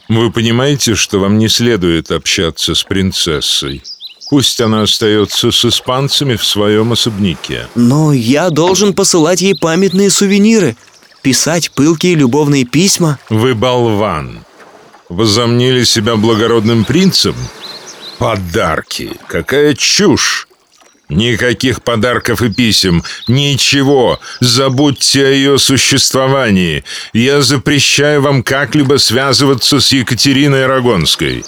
Вы 0.09 0.31
понимаете, 0.31 0.95
что 0.95 1.19
вам 1.19 1.39
не 1.39 1.49
следует 1.49 2.11
общаться 2.11 2.75
с 2.75 2.85
принцессой? 2.85 3.83
Пусть 4.31 4.61
она 4.61 4.83
остается 4.83 5.51
с 5.51 5.65
испанцами 5.65 6.37
в 6.37 6.45
своем 6.45 6.93
особняке. 6.93 7.67
Но 7.75 8.13
я 8.13 8.49
должен 8.49 8.95
посылать 8.95 9.43
ей 9.43 9.55
памятные 9.55 10.09
сувениры– 10.09 10.77
писать 11.23 11.71
пылкие 11.71 12.15
любовные 12.15 12.65
письма? 12.65 13.19
Вы 13.31 13.55
болван. 13.55 14.45
Возомнили 15.09 15.85
себя 15.85 16.17
благородным 16.17 16.85
принцем? 16.85 17.35
Подарки. 18.19 19.13
Какая 19.27 19.75
чушь. 19.75 20.49
Никаких 21.09 21.83
подарков 21.83 22.41
и 22.43 22.51
писем. 22.51 23.03
Ничего. 23.29 24.19
Забудьте 24.41 25.27
о 25.27 25.31
ее 25.31 25.59
существовании. 25.59 26.85
Я 27.13 27.43
запрещаю 27.43 28.23
вам 28.23 28.43
как-либо 28.43 28.99
связываться 28.99 29.81
с 29.81 29.93
Екатериной 29.93 30.65
Арагонской. 30.65 31.45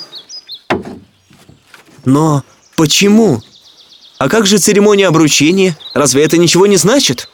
Но 2.04 2.44
почему? 2.76 3.40
А 4.18 4.28
как 4.28 4.46
же 4.46 4.58
церемония 4.58 5.08
обручения? 5.08 5.76
Разве 5.94 6.24
это 6.24 6.36
ничего 6.36 6.66
не 6.66 6.76
значит? 6.76 7.28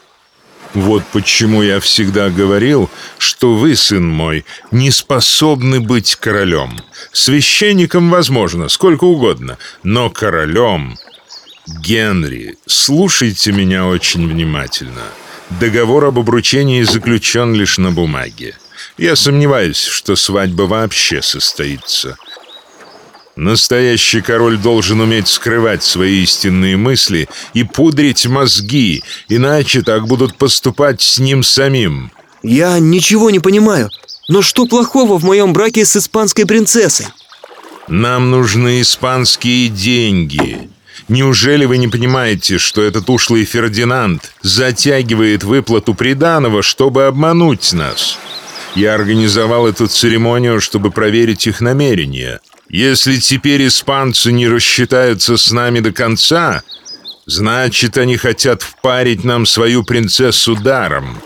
Вот 0.74 1.02
почему 1.12 1.62
я 1.62 1.80
всегда 1.80 2.30
говорил, 2.30 2.88
что 3.18 3.54
вы, 3.56 3.74
сын 3.74 4.06
мой, 4.06 4.44
не 4.70 4.90
способны 4.90 5.80
быть 5.80 6.14
королем. 6.16 6.80
Священником 7.12 8.10
возможно, 8.10 8.68
сколько 8.68 9.04
угодно, 9.04 9.58
но 9.82 10.10
королем... 10.10 10.96
Генри, 11.66 12.56
слушайте 12.66 13.52
меня 13.52 13.86
очень 13.86 14.26
внимательно. 14.26 15.02
Договор 15.60 16.06
об 16.06 16.18
обручении 16.18 16.82
заключен 16.82 17.54
лишь 17.54 17.78
на 17.78 17.92
бумаге. 17.92 18.56
Я 18.98 19.14
сомневаюсь, 19.14 19.84
что 19.84 20.16
свадьба 20.16 20.62
вообще 20.62 21.22
состоится. 21.22 22.16
Настоящий 23.40 24.20
король 24.20 24.58
должен 24.58 25.00
уметь 25.00 25.26
скрывать 25.26 25.82
свои 25.82 26.24
истинные 26.24 26.76
мысли 26.76 27.26
и 27.54 27.64
пудрить 27.64 28.26
мозги, 28.26 29.02
иначе 29.30 29.80
так 29.80 30.06
будут 30.06 30.36
поступать 30.36 31.00
с 31.00 31.18
ним 31.18 31.42
самим. 31.42 32.12
Я 32.42 32.78
ничего 32.78 33.30
не 33.30 33.38
понимаю. 33.38 33.88
Но 34.28 34.42
что 34.42 34.66
плохого 34.66 35.18
в 35.18 35.24
моем 35.24 35.54
браке 35.54 35.86
с 35.86 35.96
испанской 35.96 36.44
принцессой? 36.44 37.06
Нам 37.88 38.30
нужны 38.30 38.82
испанские 38.82 39.70
деньги. 39.70 40.68
Неужели 41.08 41.64
вы 41.64 41.78
не 41.78 41.88
понимаете, 41.88 42.58
что 42.58 42.82
этот 42.82 43.08
ушлый 43.08 43.46
Фердинанд 43.46 44.34
затягивает 44.42 45.44
выплату 45.44 45.94
приданого, 45.94 46.60
чтобы 46.60 47.06
обмануть 47.06 47.72
нас? 47.72 48.18
Я 48.74 48.94
организовал 48.94 49.66
эту 49.66 49.86
церемонию, 49.86 50.60
чтобы 50.60 50.90
проверить 50.90 51.46
их 51.46 51.62
намерения. 51.62 52.40
Если 52.70 53.16
теперь 53.16 53.66
испанцы 53.66 54.30
не 54.30 54.46
рассчитаются 54.46 55.36
с 55.36 55.50
нами 55.50 55.80
до 55.80 55.92
конца, 55.92 56.62
значит, 57.26 57.98
они 57.98 58.16
хотят 58.16 58.62
впарить 58.62 59.24
нам 59.24 59.44
свою 59.44 59.82
принцессу 59.82 60.54
даром. 60.54 61.20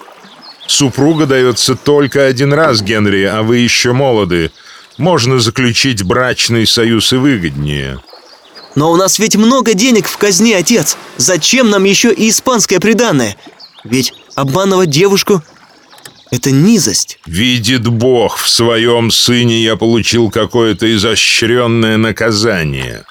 Супруга 0.66 1.26
дается 1.26 1.74
только 1.74 2.24
один 2.24 2.54
раз, 2.54 2.80
Генри, 2.80 3.24
а 3.24 3.42
вы 3.42 3.58
еще 3.58 3.92
молоды. 3.92 4.52
Можно 4.96 5.38
заключить 5.38 6.02
брачный 6.02 6.66
союз 6.66 7.12
и 7.12 7.16
выгоднее. 7.16 8.00
Но 8.74 8.90
у 8.90 8.96
нас 8.96 9.18
ведь 9.18 9.36
много 9.36 9.74
денег 9.74 10.08
в 10.08 10.16
казне, 10.16 10.56
отец. 10.56 10.96
Зачем 11.18 11.68
нам 11.68 11.84
еще 11.84 12.10
и 12.10 12.30
испанское 12.30 12.80
приданное? 12.80 13.36
Ведь 13.84 14.14
обманывать 14.34 14.88
девушку 14.88 15.42
это 16.30 16.50
низость. 16.50 17.18
Видит 17.26 17.86
Бог, 17.86 18.38
в 18.38 18.48
своем 18.48 19.10
сыне 19.10 19.62
я 19.62 19.76
получил 19.76 20.30
какое-то 20.30 20.92
изощренное 20.94 21.96
наказание. 21.96 23.04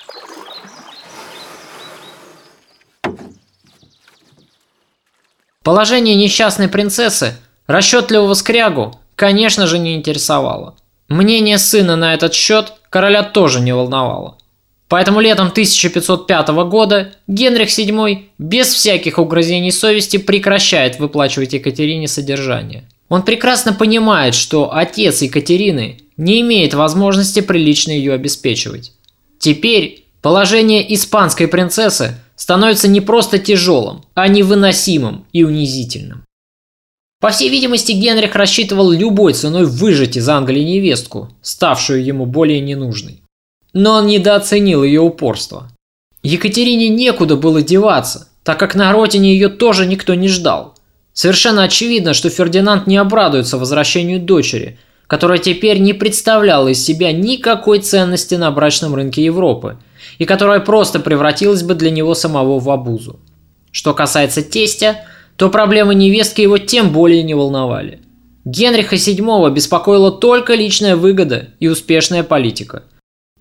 Положение 5.63 6.15
несчастной 6.15 6.67
принцессы 6.67 7.35
расчетливого 7.67 8.33
скрягу, 8.33 8.99
конечно 9.15 9.65
же, 9.65 9.79
не 9.79 9.95
интересовало. 9.95 10.75
Мнение 11.07 11.57
сына 11.57 11.95
на 11.95 12.13
этот 12.13 12.33
счет 12.33 12.73
короля 12.89 13.23
тоже 13.23 13.61
не 13.61 13.73
волновало. 13.73 14.37
Поэтому 14.89 15.21
летом 15.21 15.47
1505 15.47 16.49
года 16.67 17.13
Генрих 17.27 17.69
VII 17.69 18.25
без 18.37 18.73
всяких 18.73 19.17
угрызений 19.17 19.71
совести 19.71 20.17
прекращает 20.17 20.99
выплачивать 20.99 21.53
Екатерине 21.53 22.07
содержание. 22.07 22.87
Он 23.13 23.21
прекрасно 23.21 23.73
понимает, 23.73 24.33
что 24.33 24.73
отец 24.73 25.21
Екатерины 25.21 25.99
не 26.17 26.41
имеет 26.41 26.73
возможности 26.73 27.41
прилично 27.41 27.91
ее 27.91 28.13
обеспечивать. 28.13 28.91
Теперь 29.37 30.07
положение 30.23 30.91
испанской 30.95 31.47
принцессы 31.47 32.19
становится 32.35 32.87
не 32.87 33.01
просто 33.01 33.37
тяжелым, 33.37 34.03
а 34.15 34.27
невыносимым 34.27 35.27
и 35.31 35.43
унизительным. 35.43 36.25
По 37.21 37.29
всей 37.29 37.49
видимости, 37.49 37.91
Генрих 37.91 38.33
рассчитывал 38.33 38.89
любой 38.89 39.33
ценой 39.33 39.67
выжать 39.67 40.17
из 40.17 40.27
Англии 40.27 40.63
невестку, 40.63 41.29
ставшую 41.43 42.03
ему 42.03 42.25
более 42.25 42.61
ненужной. 42.61 43.21
Но 43.73 43.97
он 43.97 44.07
недооценил 44.07 44.83
ее 44.83 45.01
упорство. 45.01 45.71
Екатерине 46.23 46.89
некуда 46.89 47.35
было 47.35 47.61
деваться, 47.61 48.29
так 48.43 48.57
как 48.57 48.73
на 48.73 48.91
родине 48.91 49.33
ее 49.33 49.49
тоже 49.49 49.85
никто 49.85 50.15
не 50.15 50.29
ждал. 50.29 50.72
Совершенно 51.13 51.63
очевидно, 51.63 52.13
что 52.13 52.29
Фердинанд 52.29 52.87
не 52.87 52.97
обрадуется 52.97 53.57
возвращению 53.57 54.19
дочери, 54.19 54.79
которая 55.07 55.37
теперь 55.37 55.77
не 55.77 55.93
представляла 55.93 56.69
из 56.69 56.83
себя 56.83 57.11
никакой 57.11 57.79
ценности 57.79 58.35
на 58.35 58.49
брачном 58.51 58.95
рынке 58.95 59.23
Европы 59.23 59.77
и 60.17 60.25
которая 60.25 60.59
просто 60.59 60.99
превратилась 60.99 61.61
бы 61.61 61.75
для 61.75 61.91
него 61.91 62.15
самого 62.15 62.59
в 62.59 62.69
обузу. 62.69 63.19
Что 63.71 63.93
касается 63.93 64.41
тестя, 64.41 65.05
то 65.37 65.49
проблемы 65.49 65.95
невестки 65.95 66.41
его 66.41 66.57
тем 66.57 66.91
более 66.91 67.23
не 67.23 67.35
волновали. 67.35 67.99
Генриха 68.45 68.95
VII 68.95 69.51
беспокоила 69.51 70.11
только 70.11 70.55
личная 70.55 70.95
выгода 70.95 71.49
и 71.59 71.67
успешная 71.67 72.23
политика. 72.23 72.83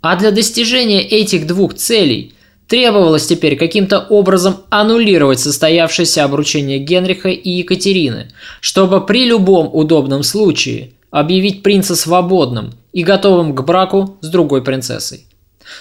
А 0.00 0.16
для 0.16 0.30
достижения 0.30 1.02
этих 1.02 1.46
двух 1.46 1.74
целей– 1.74 2.34
Требовалось 2.72 3.26
теперь 3.26 3.58
каким-то 3.58 4.00
образом 4.00 4.62
аннулировать 4.70 5.38
состоявшееся 5.38 6.24
обручение 6.24 6.78
Генриха 6.78 7.28
и 7.28 7.50
Екатерины, 7.50 8.30
чтобы 8.62 9.04
при 9.04 9.26
любом 9.26 9.68
удобном 9.70 10.22
случае 10.22 10.92
объявить 11.10 11.62
принца 11.62 11.94
свободным 11.94 12.72
и 12.94 13.02
готовым 13.02 13.54
к 13.54 13.62
браку 13.62 14.16
с 14.22 14.28
другой 14.28 14.64
принцессой. 14.64 15.26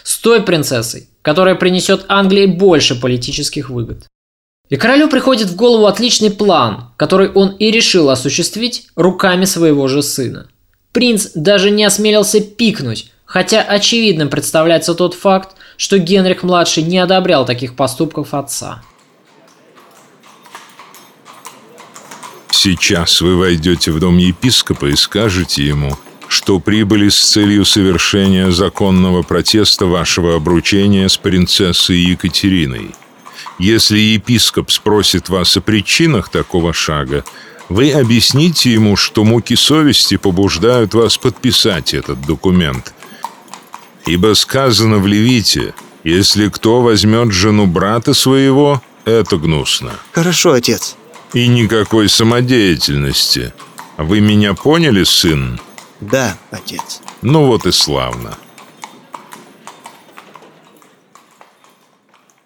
С 0.04 0.18
той 0.18 0.42
принцессой, 0.42 1.08
которая 1.22 1.56
принесет 1.56 2.04
Англии 2.10 2.46
больше 2.46 3.00
политических 3.00 3.70
выгод. 3.70 4.08
И 4.68 4.76
королю 4.76 5.08
приходит 5.08 5.48
в 5.48 5.56
голову 5.56 5.86
отличный 5.86 6.30
план, 6.30 6.90
который 6.98 7.30
он 7.30 7.56
и 7.56 7.72
решил 7.72 8.10
осуществить 8.10 8.88
руками 8.98 9.46
своего 9.46 9.88
же 9.88 10.04
сына. 10.04 10.50
Принц 10.92 11.30
даже 11.36 11.72
не 11.72 11.86
осмелился 11.86 12.42
пикнуть, 12.42 13.12
хотя 13.24 13.62
очевидным 13.62 14.28
представляется 14.28 14.94
тот 14.94 15.14
факт, 15.14 15.56
что 15.78 15.98
Генрих-младший 15.98 16.84
не 16.84 16.98
одобрял 16.98 17.46
таких 17.46 17.76
поступков 17.76 18.34
отца. 18.34 18.82
Сейчас 22.50 23.22
вы 23.22 23.38
войдете 23.38 23.92
в 23.92 24.00
дом 24.00 24.18
епископа 24.18 24.86
и 24.86 24.96
скажете 24.96 25.66
ему, 25.66 25.98
что 26.28 26.60
прибыли 26.60 27.10
с 27.10 27.18
целью 27.18 27.66
совершения 27.66 28.52
законного 28.52 29.24
протеста 29.24 29.86
вашего 29.86 30.36
обручения 30.36 31.08
с 31.08 31.18
принцессой 31.18 31.98
Екатериной. 31.98 32.92
Если 33.60 33.98
епископ 33.98 34.72
спросит 34.72 35.30
вас 35.30 35.58
о 35.58 35.62
причинах 35.62 36.30
такого 36.30 36.74
шага, 36.74 37.24
вы 37.68 37.92
объясните 37.92 38.72
ему, 38.74 38.96
что 38.96 39.24
муки 39.24 39.56
совести 39.56 40.18
побуждают 40.18 40.94
вас 40.94 41.18
подписать 41.18 41.94
этот 41.94 42.22
документ. 42.26 42.94
Ибо 44.06 44.34
сказано 44.36 44.98
в 44.98 45.08
Левите, 45.08 45.74
если 46.04 46.50
кто 46.50 46.82
возьмет 46.82 47.32
жену 47.32 47.68
брата 47.68 48.14
своего, 48.14 48.82
это 49.06 49.38
гнусно. 49.38 49.92
Хорошо, 50.12 50.54
отец. 50.54 50.96
И 51.34 51.48
никакой 51.48 52.10
самодеятельности. 52.10 53.54
Вы 53.98 54.20
меня 54.20 54.54
поняли, 54.54 55.04
сын? 55.04 55.60
Да, 56.02 56.38
отец. 56.50 57.02
Ну 57.22 57.46
вот 57.46 57.66
и 57.66 57.72
славно. 57.72 58.38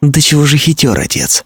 Да 0.02 0.22
чего 0.22 0.46
же 0.46 0.58
хитер, 0.58 1.00
отец? 1.00 1.46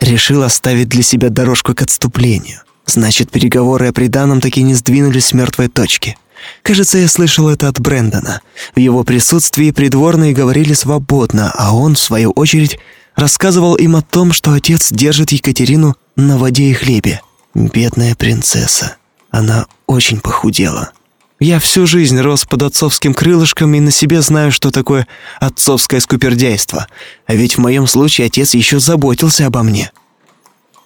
Решил 0.00 0.42
оставить 0.42 0.88
для 0.88 1.02
себя 1.02 1.30
дорожку 1.30 1.74
к 1.74 1.82
отступлению. 1.82 2.60
Значит, 2.86 3.30
переговоры 3.30 3.88
о 3.88 3.92
приданом 3.92 4.40
таки 4.40 4.62
не 4.62 4.74
сдвинулись 4.74 5.26
с 5.26 5.32
мертвой 5.32 5.68
точки. 5.68 6.18
Кажется, 6.62 6.98
я 6.98 7.08
слышал 7.08 7.48
это 7.48 7.68
от 7.68 7.80
Брэндона. 7.80 8.40
В 8.74 8.78
его 8.78 9.04
присутствии 9.04 9.70
придворные 9.70 10.32
говорили 10.32 10.72
свободно, 10.72 11.52
а 11.56 11.74
он, 11.74 11.94
в 11.94 12.00
свою 12.00 12.30
очередь, 12.30 12.78
рассказывал 13.16 13.76
им 13.76 13.96
о 13.96 14.02
том, 14.02 14.32
что 14.32 14.52
отец 14.52 14.90
держит 14.90 15.32
Екатерину 15.32 15.96
на 16.16 16.38
воде 16.38 16.64
и 16.64 16.72
хлебе. 16.72 17.20
Бедная 17.54 18.14
принцесса. 18.14 18.96
Она 19.30 19.66
очень 19.86 20.20
похудела. 20.20 20.92
Я 21.40 21.58
всю 21.58 21.86
жизнь 21.86 22.18
рос 22.20 22.44
под 22.44 22.62
отцовским 22.62 23.12
крылышком 23.12 23.74
и 23.74 23.80
на 23.80 23.90
себе 23.90 24.22
знаю, 24.22 24.52
что 24.52 24.70
такое 24.70 25.06
отцовское 25.40 26.00
скупердяйство. 26.00 26.86
А 27.26 27.34
ведь 27.34 27.56
в 27.56 27.60
моем 27.60 27.86
случае 27.86 28.28
отец 28.28 28.54
еще 28.54 28.78
заботился 28.78 29.46
обо 29.46 29.62
мне. 29.62 29.90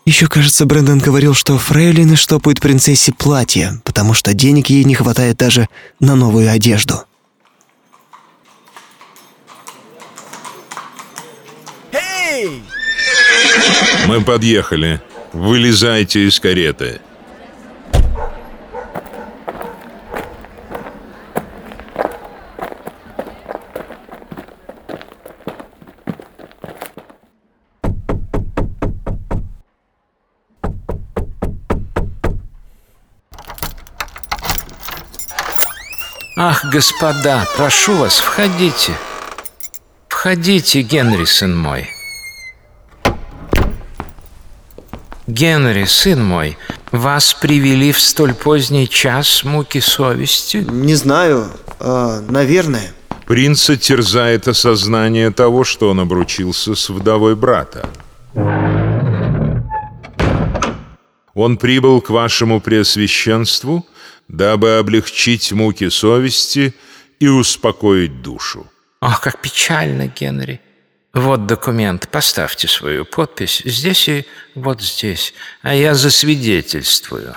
Еще, 0.09 0.27
кажется, 0.27 0.65
Брэндон 0.65 1.01
говорил, 1.01 1.35
что 1.35 1.59
фрейлины 1.59 2.17
штопают 2.17 2.61
принцессе 2.63 3.13
платье, 3.13 3.83
потому 3.85 4.15
что 4.15 4.33
денег 4.33 4.71
ей 4.71 4.83
не 4.85 4.95
хватает 4.95 5.37
даже 5.37 5.69
на 6.01 6.17
новую 6.17 6.51
одежду. 6.51 7.05
Мы 14.07 14.23
подъехали. 14.25 15.03
Вылезайте 15.35 16.27
из 16.27 16.41
кареты. 16.41 17.03
Ах, 36.61 36.73
господа, 36.73 37.47
прошу 37.57 37.95
вас, 37.95 38.19
входите. 38.19 38.93
Входите, 40.09 40.83
Генри, 40.83 41.25
сын 41.25 41.57
мой. 41.57 41.89
Генри, 45.27 45.85
сын 45.85 46.25
мой, 46.25 46.57
вас 46.91 47.35
привели 47.35 47.93
в 47.93 48.01
столь 48.01 48.35
поздний 48.35 48.89
час 48.89 49.45
муки 49.45 49.81
совести? 49.81 50.67
Не 50.69 50.95
знаю, 50.95 51.49
а, 51.79 52.21
наверное. 52.29 52.93
Принца 53.27 53.77
терзает 53.77 54.49
осознание 54.49 55.31
того, 55.31 55.65
что 55.65 55.91
он 55.91 56.01
обручился 56.01 56.75
с 56.75 56.89
вдовой 56.89 57.37
брата. 57.37 57.89
Он 61.35 61.57
прибыл 61.57 62.01
к 62.01 62.11
вашему 62.11 62.61
преосвященству, 62.61 63.87
дабы 64.29 64.79
облегчить 64.79 65.53
муки 65.53 65.89
совести 65.89 66.75
и 67.19 67.29
успокоить 67.29 68.23
душу. 68.23 68.67
Ах, 69.01 69.21
как 69.21 69.41
печально, 69.41 70.07
Генри. 70.07 70.61
Вот 71.15 71.47
документ, 71.47 72.09
поставьте 72.09 72.69
свою 72.69 73.05
подпись 73.05 73.63
здесь 73.65 74.09
и 74.09 74.27
вот 74.55 74.83
здесь, 74.83 75.33
а 75.63 75.75
я 75.75 75.95
засвидетельствую. 75.95 77.35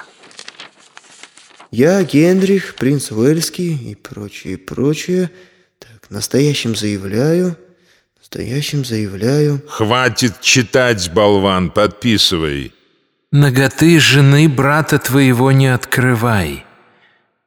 Я 1.72 2.04
Генрих, 2.04 2.76
принц 2.76 3.12
Уэльский 3.12 3.92
и 3.92 3.96
прочее, 3.96 4.58
прочее. 4.58 5.32
Так, 5.80 6.10
настоящим 6.12 6.76
заявляю, 6.76 7.58
настоящим 8.20 8.84
заявляю. 8.84 9.64
Хватит 9.70 10.42
читать, 10.42 11.10
болван, 11.14 11.72
подписывай. 11.72 12.74
Ноготы 13.32 14.02
жены 14.02 14.50
брата 14.50 15.00
твоего 15.00 15.54
не 15.54 15.74
открывай. 15.74 16.66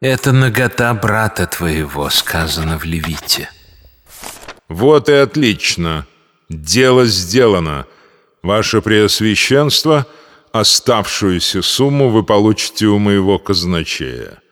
Это 0.05 0.33
нагота 0.33 0.93
брата 0.93 1.47
твоего, 1.47 2.11
сказано 2.11 2.79
в 2.79 2.85
Левите. 2.85 3.49
Вот 4.69 5.09
и 5.09 5.13
отлично. 5.13 6.07
Дело 6.51 7.07
сделано. 7.07 7.87
Ваше 8.43 8.83
Преосвященство, 8.83 10.07
оставшуюся 10.53 11.63
сумму 11.63 12.11
вы 12.11 12.23
получите 12.23 12.85
у 12.85 12.99
моего 12.99 13.39
казначея. 13.39 14.43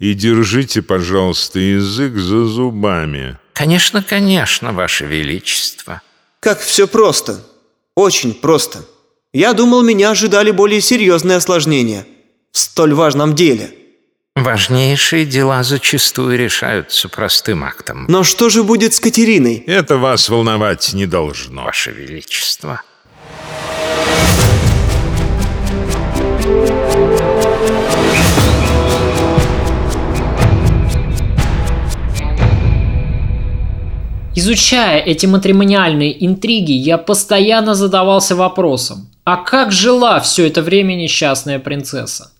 И 0.00 0.14
держите, 0.14 0.82
пожалуйста, 0.82 1.60
язык 1.60 2.16
за 2.16 2.46
зубами. 2.46 3.38
Конечно, 3.52 4.02
конечно, 4.02 4.72
Ваше 4.72 5.04
Величество. 5.04 6.02
Как 6.40 6.58
все 6.58 6.88
просто. 6.88 7.46
Очень 7.94 8.34
просто. 8.34 8.80
Я 9.32 9.52
думал, 9.52 9.82
меня 9.82 10.10
ожидали 10.10 10.50
более 10.50 10.80
серьезные 10.80 11.36
осложнения 11.36 12.04
в 12.50 12.58
столь 12.58 12.94
важном 12.94 13.36
деле. 13.36 13.76
Важнейшие 14.34 15.26
дела 15.26 15.62
зачастую 15.62 16.38
решаются 16.38 17.10
простым 17.10 17.64
актом. 17.64 18.06
Но 18.08 18.24
что 18.24 18.48
же 18.48 18.62
будет 18.62 18.94
с 18.94 18.98
Катериной? 18.98 19.56
Это 19.66 19.98
вас 19.98 20.30
волновать 20.30 20.94
не 20.94 21.04
должно. 21.04 21.64
Ваше 21.64 21.92
Величество. 21.92 22.80
Изучая 34.34 34.98
эти 35.00 35.26
матримониальные 35.26 36.24
интриги, 36.26 36.72
я 36.72 36.96
постоянно 36.96 37.74
задавался 37.74 38.34
вопросом, 38.34 39.10
а 39.24 39.36
как 39.36 39.72
жила 39.72 40.18
все 40.20 40.46
это 40.46 40.62
время 40.62 40.94
несчастная 40.94 41.58
принцесса? 41.58 42.31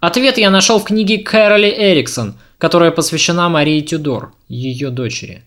Ответ 0.00 0.38
я 0.38 0.50
нашел 0.50 0.78
в 0.78 0.84
книге 0.84 1.18
Кэроли 1.18 1.74
Эриксон, 1.76 2.34
которая 2.58 2.92
посвящена 2.92 3.48
Марии 3.48 3.80
Тюдор, 3.80 4.32
ее 4.48 4.90
дочери. 4.90 5.42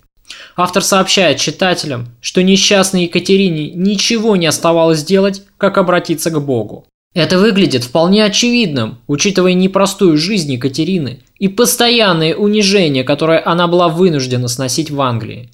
Автор 0.57 0.83
сообщает 0.83 1.39
читателям, 1.39 2.09
что 2.21 2.43
несчастной 2.43 3.03
Екатерине 3.03 3.71
ничего 3.71 4.35
не 4.35 4.47
оставалось 4.47 5.03
делать, 5.03 5.43
как 5.57 5.77
обратиться 5.77 6.31
к 6.31 6.41
Богу. 6.41 6.85
Это 7.13 7.37
выглядит 7.37 7.83
вполне 7.83 8.23
очевидным, 8.23 8.99
учитывая 9.07 9.53
непростую 9.53 10.17
жизнь 10.17 10.53
Екатерины 10.53 11.19
и 11.39 11.49
постоянное 11.49 12.35
унижение, 12.35 13.03
которое 13.03 13.41
она 13.43 13.67
была 13.67 13.89
вынуждена 13.89 14.47
сносить 14.47 14.91
в 14.91 15.01
Англии. 15.01 15.49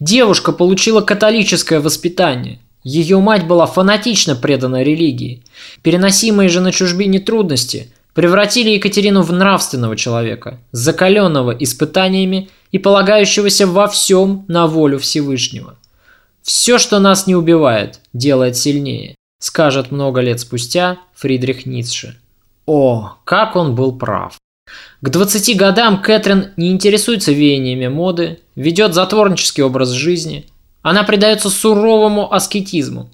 Девушка 0.00 0.52
получила 0.52 1.00
католическое 1.02 1.80
воспитание. 1.80 2.60
Ее 2.82 3.18
мать 3.18 3.46
была 3.46 3.66
фанатично 3.66 4.36
предана 4.36 4.82
религии. 4.82 5.42
Переносимые 5.82 6.48
же 6.48 6.60
на 6.60 6.72
чужбине 6.72 7.18
трудности 7.18 7.90
превратили 8.16 8.70
Екатерину 8.70 9.20
в 9.20 9.30
нравственного 9.30 9.94
человека, 9.94 10.58
закаленного 10.72 11.50
испытаниями 11.50 12.48
и 12.72 12.78
полагающегося 12.78 13.66
во 13.66 13.88
всем 13.88 14.46
на 14.48 14.66
волю 14.66 14.98
Всевышнего. 14.98 15.76
«Все, 16.42 16.78
что 16.78 16.98
нас 16.98 17.26
не 17.26 17.36
убивает, 17.36 18.00
делает 18.14 18.56
сильнее», 18.56 19.16
скажет 19.38 19.90
много 19.90 20.22
лет 20.22 20.40
спустя 20.40 20.98
Фридрих 21.14 21.66
Ницше. 21.66 22.16
О, 22.64 23.18
как 23.24 23.54
он 23.54 23.74
был 23.74 23.92
прав. 23.92 24.38
К 25.02 25.10
20 25.10 25.54
годам 25.54 26.00
Кэтрин 26.00 26.52
не 26.56 26.72
интересуется 26.72 27.32
веяниями 27.32 27.88
моды, 27.88 28.40
ведет 28.54 28.94
затворнический 28.94 29.62
образ 29.62 29.90
жизни. 29.90 30.46
Она 30.80 31.02
предается 31.02 31.50
суровому 31.50 32.32
аскетизму. 32.32 33.10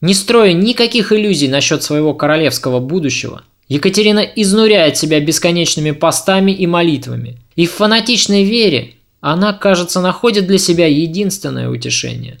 Не 0.00 0.14
строя 0.14 0.52
никаких 0.52 1.10
иллюзий 1.10 1.48
насчет 1.48 1.82
своего 1.82 2.14
королевского 2.14 2.78
будущего, 2.78 3.42
Екатерина 3.68 4.20
изнуряет 4.20 4.96
себя 4.96 5.20
бесконечными 5.20 5.92
постами 5.92 6.52
и 6.52 6.66
молитвами. 6.66 7.38
И 7.56 7.66
в 7.66 7.72
фанатичной 7.72 8.44
вере 8.44 8.94
она, 9.20 9.52
кажется, 9.52 10.00
находит 10.00 10.46
для 10.46 10.58
себя 10.58 10.86
единственное 10.86 11.70
утешение. 11.70 12.38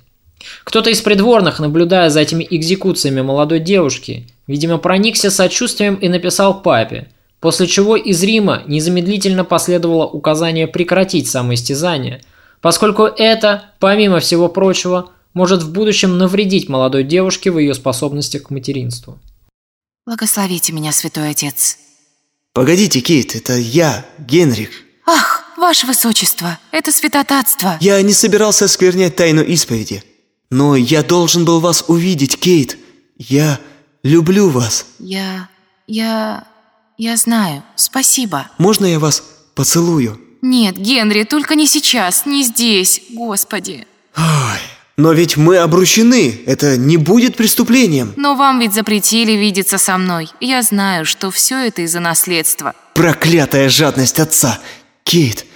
Кто-то 0.64 0.90
из 0.90 1.00
придворных, 1.00 1.60
наблюдая 1.60 2.10
за 2.10 2.20
этими 2.20 2.46
экзекуциями 2.50 3.22
молодой 3.22 3.60
девушки, 3.60 4.26
Видимо, 4.46 4.78
проникся 4.78 5.30
сочувствием 5.30 5.94
и 5.94 6.08
написал 6.08 6.60
папе, 6.60 7.08
после 7.40 7.66
чего 7.66 7.96
из 7.96 8.22
Рима 8.22 8.62
незамедлительно 8.66 9.44
последовало 9.44 10.06
указание 10.06 10.66
прекратить 10.66 11.28
самоистязание, 11.28 12.20
поскольку 12.60 13.04
это, 13.04 13.64
помимо 13.78 14.20
всего 14.20 14.48
прочего, 14.48 15.10
может 15.32 15.62
в 15.62 15.72
будущем 15.72 16.18
навредить 16.18 16.68
молодой 16.68 17.04
девушке 17.04 17.50
в 17.50 17.58
ее 17.58 17.74
способностях 17.74 18.44
к 18.44 18.50
материнству. 18.50 19.18
Благословите 20.06 20.72
меня, 20.72 20.92
святой 20.92 21.30
отец. 21.30 21.78
Погодите, 22.52 23.00
Кейт, 23.00 23.34
это 23.34 23.56
я, 23.56 24.04
Генрих. 24.18 24.70
Ах, 25.06 25.44
ваше 25.56 25.86
высочество, 25.86 26.58
это 26.72 26.92
святотатство. 26.92 27.78
Я 27.80 28.00
не 28.02 28.12
собирался 28.12 28.66
осквернять 28.66 29.16
тайну 29.16 29.42
исповеди. 29.42 30.02
Но 30.50 30.76
я 30.76 31.02
должен 31.02 31.44
был 31.44 31.60
вас 31.60 31.84
увидеть, 31.88 32.38
Кейт. 32.38 32.76
Я 33.16 33.58
люблю 34.02 34.50
вас. 34.50 34.86
Я... 34.98 35.48
я... 35.86 36.46
я 36.98 37.16
знаю. 37.16 37.62
Спасибо. 37.74 38.50
Можно 38.58 38.84
я 38.84 38.98
вас 38.98 39.22
поцелую? 39.54 40.20
Нет, 40.42 40.76
Генри, 40.76 41.24
только 41.24 41.54
не 41.54 41.66
сейчас, 41.66 42.26
не 42.26 42.44
здесь, 42.44 43.00
господи. 43.08 43.86
Ой, 44.16 44.60
но 44.96 45.12
ведь 45.12 45.36
мы 45.36 45.58
обручены, 45.58 46.40
это 46.46 46.76
не 46.76 46.96
будет 46.96 47.36
преступлением. 47.36 48.12
Но 48.16 48.36
вам 48.36 48.60
ведь 48.60 48.74
запретили 48.74 49.32
видеться 49.32 49.78
со 49.78 49.98
мной. 49.98 50.28
Я 50.40 50.62
знаю, 50.62 51.04
что 51.04 51.30
все 51.30 51.66
это 51.66 51.82
из-за 51.82 52.00
наследства. 52.00 52.74
Проклятая 52.94 53.68
жадность 53.68 54.20
отца. 54.20 54.60
Кейт, 55.02 55.46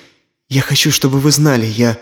я 0.48 0.60
хочу, 0.60 0.90
чтобы 0.90 1.20
вы 1.20 1.30
знали, 1.30 1.66
я 1.66 1.96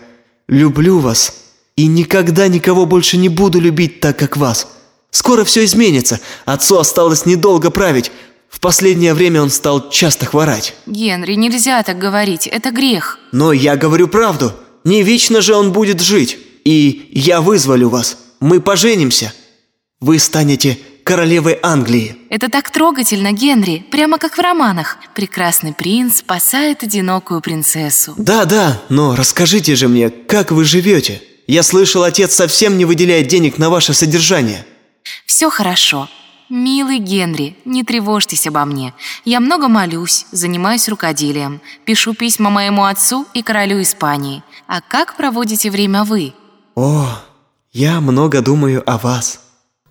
люблю 0.47 0.99
вас 0.99 1.43
и 1.75 1.85
никогда 1.85 2.47
никого 2.47 2.85
больше 2.85 3.17
не 3.17 3.29
буду 3.29 3.59
любить 3.59 3.99
так, 3.99 4.17
как 4.17 4.35
вас. 4.35 4.67
Скоро 5.11 5.45
все 5.45 5.63
изменится. 5.63 6.19
Отцу 6.45 6.79
осталось 6.79 7.25
недолго 7.25 7.69
править. 7.69 8.11
В 8.49 8.59
последнее 8.59 9.13
время 9.13 9.43
он 9.43 9.51
стал 9.51 9.89
часто 9.91 10.25
хворать. 10.25 10.73
Генри, 10.87 11.33
нельзя 11.33 11.83
так 11.83 11.99
говорить, 11.99 12.47
это 12.47 12.71
грех. 12.71 13.19
Но 13.31 13.53
я 13.53 13.75
говорю 13.75 14.07
правду. 14.07 14.53
Не 14.83 15.03
вечно 15.03 15.41
же 15.41 15.53
он 15.53 15.71
будет 15.71 16.01
жить. 16.01 16.39
И 16.67 17.11
я 17.13 17.39
вызволю 17.39 17.87
вас. 17.87 18.17
Мы 18.41 18.59
поженимся. 18.59 19.33
Вы 20.01 20.19
станете 20.19 20.77
королевой 21.05 21.57
Англии. 21.63 22.17
Это 22.29 22.49
так 22.49 22.69
трогательно, 22.71 23.31
Генри, 23.31 23.85
прямо 23.89 24.17
как 24.17 24.37
в 24.37 24.41
романах. 24.41 24.97
Прекрасный 25.15 25.73
принц 25.73 26.17
спасает 26.17 26.83
одинокую 26.83 27.39
принцессу. 27.39 28.15
Да, 28.17 28.43
да, 28.43 28.81
но 28.89 29.15
расскажите 29.15 29.77
же 29.77 29.87
мне, 29.87 30.09
как 30.09 30.51
вы 30.51 30.65
живете? 30.65 31.21
Я 31.47 31.63
слышал, 31.63 32.03
отец 32.03 32.35
совсем 32.35 32.77
не 32.77 32.83
выделяет 32.83 33.29
денег 33.29 33.57
на 33.57 33.69
ваше 33.69 33.93
содержание. 33.93 34.65
Все 35.25 35.49
хорошо. 35.49 36.09
Милый 36.49 36.97
Генри, 36.97 37.55
не 37.63 37.85
тревожьтесь 37.85 38.45
обо 38.45 38.65
мне. 38.65 38.93
Я 39.23 39.39
много 39.39 39.69
молюсь, 39.69 40.25
занимаюсь 40.33 40.89
рукоделием, 40.89 41.61
пишу 41.85 42.13
письма 42.13 42.49
моему 42.49 42.83
отцу 42.83 43.25
и 43.33 43.41
королю 43.41 43.81
Испании. 43.81 44.43
А 44.67 44.81
как 44.81 45.15
проводите 45.15 45.71
время 45.71 46.03
вы? 46.03 46.33
О, 46.77 47.07
я 47.73 47.99
много 48.01 48.43
думаю 48.43 48.83
о 48.85 48.99
вас. 48.99 49.39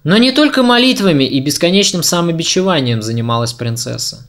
Но 0.05 0.19
не 0.19 0.31
только 0.31 0.63
молитвами 0.63 1.25
и 1.25 1.41
бесконечным 1.41 2.05
самобичеванием 2.05 3.03
занималась 3.03 3.53
принцесса. 3.53 4.29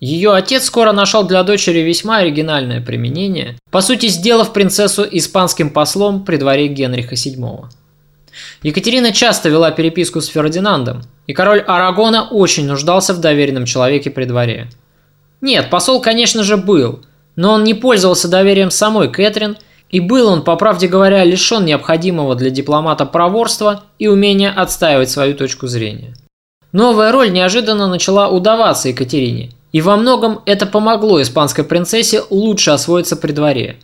Ее 0.00 0.32
отец 0.32 0.64
скоро 0.64 0.92
нашел 0.92 1.24
для 1.24 1.42
дочери 1.42 1.80
весьма 1.80 2.18
оригинальное 2.18 2.80
применение, 2.80 3.58
по 3.70 3.82
сути 3.82 4.06
сделав 4.06 4.54
принцессу 4.54 5.06
испанским 5.10 5.68
послом 5.68 6.24
при 6.24 6.38
дворе 6.38 6.68
Генриха 6.68 7.14
VII. 7.14 7.66
Екатерина 8.62 9.12
часто 9.12 9.50
вела 9.50 9.70
переписку 9.70 10.22
с 10.22 10.28
Фердинандом, 10.28 11.02
и 11.26 11.34
король 11.34 11.60
Арагона 11.60 12.26
очень 12.26 12.66
нуждался 12.66 13.12
в 13.12 13.20
доверенном 13.20 13.66
человеке 13.66 14.08
при 14.08 14.24
дворе. 14.24 14.70
Нет, 15.42 15.68
посол, 15.68 16.00
конечно 16.00 16.42
же, 16.42 16.56
был, 16.56 17.00
но 17.36 17.52
он 17.52 17.64
не 17.64 17.74
пользовался 17.74 18.28
доверием 18.28 18.70
самой 18.70 19.12
Кэтрин 19.12 19.58
и 19.90 20.00
был 20.00 20.28
он, 20.28 20.42
по 20.42 20.56
правде 20.56 20.86
говоря, 20.86 21.24
лишен 21.24 21.64
необходимого 21.64 22.34
для 22.34 22.50
дипломата 22.50 23.06
проворства 23.06 23.84
и 23.98 24.06
умения 24.06 24.50
отстаивать 24.50 25.10
свою 25.10 25.34
точку 25.34 25.66
зрения. 25.66 26.14
Новая 26.72 27.12
роль 27.12 27.32
неожиданно 27.32 27.88
начала 27.88 28.28
удаваться 28.28 28.88
Екатерине, 28.88 29.50
и 29.72 29.80
во 29.80 29.96
многом 29.96 30.40
это 30.44 30.66
помогло 30.66 31.20
испанской 31.22 31.64
принцессе 31.64 32.22
лучше 32.30 32.70
освоиться 32.70 33.16
при 33.16 33.32
дворе. 33.32 33.78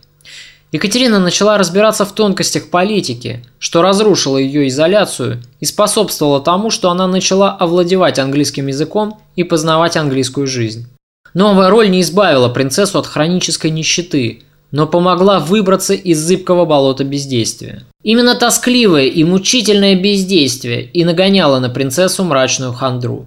Екатерина 0.72 1.20
начала 1.20 1.56
разбираться 1.56 2.04
в 2.04 2.12
тонкостях 2.12 2.68
политики, 2.68 3.44
что 3.60 3.80
разрушило 3.80 4.36
ее 4.36 4.66
изоляцию 4.66 5.40
и 5.60 5.64
способствовало 5.64 6.40
тому, 6.40 6.70
что 6.70 6.90
она 6.90 7.06
начала 7.06 7.52
овладевать 7.52 8.18
английским 8.18 8.66
языком 8.66 9.20
и 9.36 9.44
познавать 9.44 9.96
английскую 9.96 10.48
жизнь. 10.48 10.88
Новая 11.32 11.70
роль 11.70 11.90
не 11.90 12.00
избавила 12.00 12.48
принцессу 12.48 12.98
от 12.98 13.06
хронической 13.06 13.70
нищеты, 13.70 14.42
но 14.74 14.88
помогла 14.88 15.38
выбраться 15.38 15.94
из 15.94 16.18
зыбкого 16.18 16.64
болота 16.64 17.04
бездействия. 17.04 17.84
Именно 18.02 18.34
тоскливое 18.34 19.04
и 19.04 19.22
мучительное 19.22 19.94
бездействие 19.94 20.82
и 20.82 21.04
нагоняло 21.04 21.60
на 21.60 21.70
принцессу 21.70 22.24
мрачную 22.24 22.72
хандру. 22.72 23.26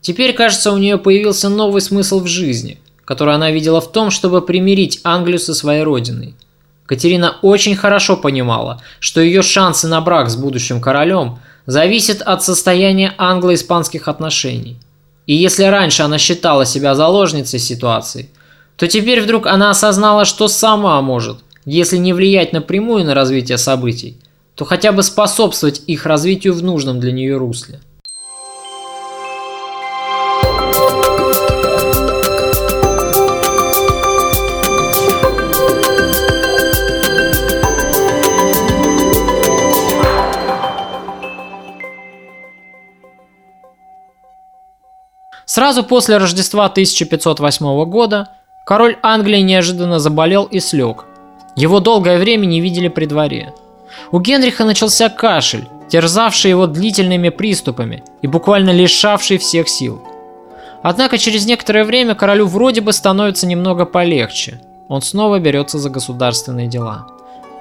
Теперь, 0.00 0.32
кажется, 0.32 0.72
у 0.72 0.78
нее 0.78 0.96
появился 0.96 1.50
новый 1.50 1.82
смысл 1.82 2.20
в 2.20 2.26
жизни, 2.26 2.78
который 3.04 3.34
она 3.34 3.50
видела 3.50 3.82
в 3.82 3.92
том, 3.92 4.10
чтобы 4.10 4.40
примирить 4.40 5.00
Англию 5.04 5.38
со 5.38 5.52
своей 5.52 5.82
родиной. 5.82 6.34
Катерина 6.86 7.36
очень 7.42 7.76
хорошо 7.76 8.16
понимала, 8.16 8.80
что 8.98 9.20
ее 9.20 9.42
шансы 9.42 9.88
на 9.88 10.00
брак 10.00 10.30
с 10.30 10.36
будущим 10.36 10.80
королем 10.80 11.40
зависят 11.66 12.22
от 12.22 12.42
состояния 12.42 13.12
англо-испанских 13.18 14.08
отношений. 14.08 14.78
И 15.26 15.34
если 15.34 15.64
раньше 15.64 16.04
она 16.04 16.16
считала 16.16 16.64
себя 16.64 16.94
заложницей 16.94 17.58
ситуации– 17.58 18.30
то 18.76 18.86
теперь 18.86 19.22
вдруг 19.22 19.46
она 19.46 19.70
осознала, 19.70 20.24
что 20.24 20.48
сама 20.48 21.00
может, 21.00 21.38
если 21.64 21.96
не 21.96 22.12
влиять 22.12 22.52
напрямую 22.52 23.04
на 23.04 23.14
развитие 23.14 23.58
событий, 23.58 24.18
то 24.54 24.64
хотя 24.64 24.92
бы 24.92 25.02
способствовать 25.02 25.82
их 25.86 26.06
развитию 26.06 26.54
в 26.54 26.62
нужном 26.62 27.00
для 27.00 27.12
нее 27.12 27.36
русле. 27.36 27.80
Сразу 45.46 45.84
после 45.84 46.18
Рождества 46.18 46.66
1508 46.66 47.84
года 47.86 48.35
Король 48.66 48.96
Англии 49.00 49.42
неожиданно 49.42 50.00
заболел 50.00 50.42
и 50.42 50.58
слег. 50.58 51.04
Его 51.54 51.78
долгое 51.78 52.18
время 52.18 52.46
не 52.46 52.60
видели 52.60 52.88
при 52.88 53.06
дворе. 53.06 53.54
У 54.10 54.18
Генриха 54.18 54.64
начался 54.64 55.08
кашель, 55.08 55.68
терзавший 55.88 56.50
его 56.50 56.66
длительными 56.66 57.28
приступами 57.28 58.02
и 58.22 58.26
буквально 58.26 58.70
лишавший 58.70 59.38
всех 59.38 59.68
сил. 59.68 60.02
Однако 60.82 61.16
через 61.16 61.46
некоторое 61.46 61.84
время 61.84 62.16
королю 62.16 62.48
вроде 62.48 62.80
бы 62.80 62.92
становится 62.92 63.46
немного 63.46 63.84
полегче. 63.84 64.60
Он 64.88 65.00
снова 65.00 65.38
берется 65.38 65.78
за 65.78 65.88
государственные 65.88 66.66
дела. 66.66 67.06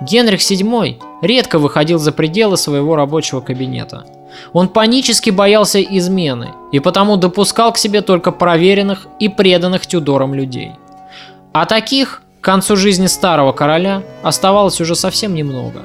Генрих 0.02 0.39
VII 0.39 1.00
редко 1.22 1.60
выходил 1.60 2.00
за 2.00 2.13
пределы 2.13 2.58
своего 2.58 2.96
рабочего 2.96 3.41
кабинета. 3.41 4.06
Он 4.54 4.70
панически 4.70 5.30
боялся 5.30 5.80
измены 5.80 6.54
и 6.72 6.80
потому 6.80 7.15
допускал 7.15 7.74
к 7.74 7.78
себе 7.78 8.02
только 8.02 8.32
проверенных 8.32 9.06
и 9.20 9.30
преданных 9.30 9.86
Тюдорам 9.86 10.34
людей– 10.34 10.72
а 11.56 11.65
таких 11.65 12.22
к 12.41 12.44
концу 12.44 12.76
жизни 12.76 13.08
старого 13.08 13.54
короля 13.54 14.04
оставалось 14.24 14.82
уже 14.82 14.94
совсем 14.94 15.34
немного. 15.34 15.84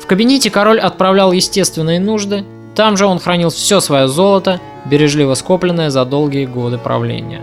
В 0.00 0.06
кабинете 0.06 0.52
король 0.52 0.78
отправлял 0.78 1.32
естественные 1.32 1.98
нужды, 1.98 2.44
там 2.76 2.96
же 2.96 3.04
он 3.04 3.18
хранил 3.18 3.50
все 3.50 3.80
свое 3.80 4.06
золото, 4.06 4.60
бережливо 4.84 5.34
скопленное 5.34 5.90
за 5.90 6.04
долгие 6.04 6.46
годы 6.46 6.78
правления. 6.78 7.42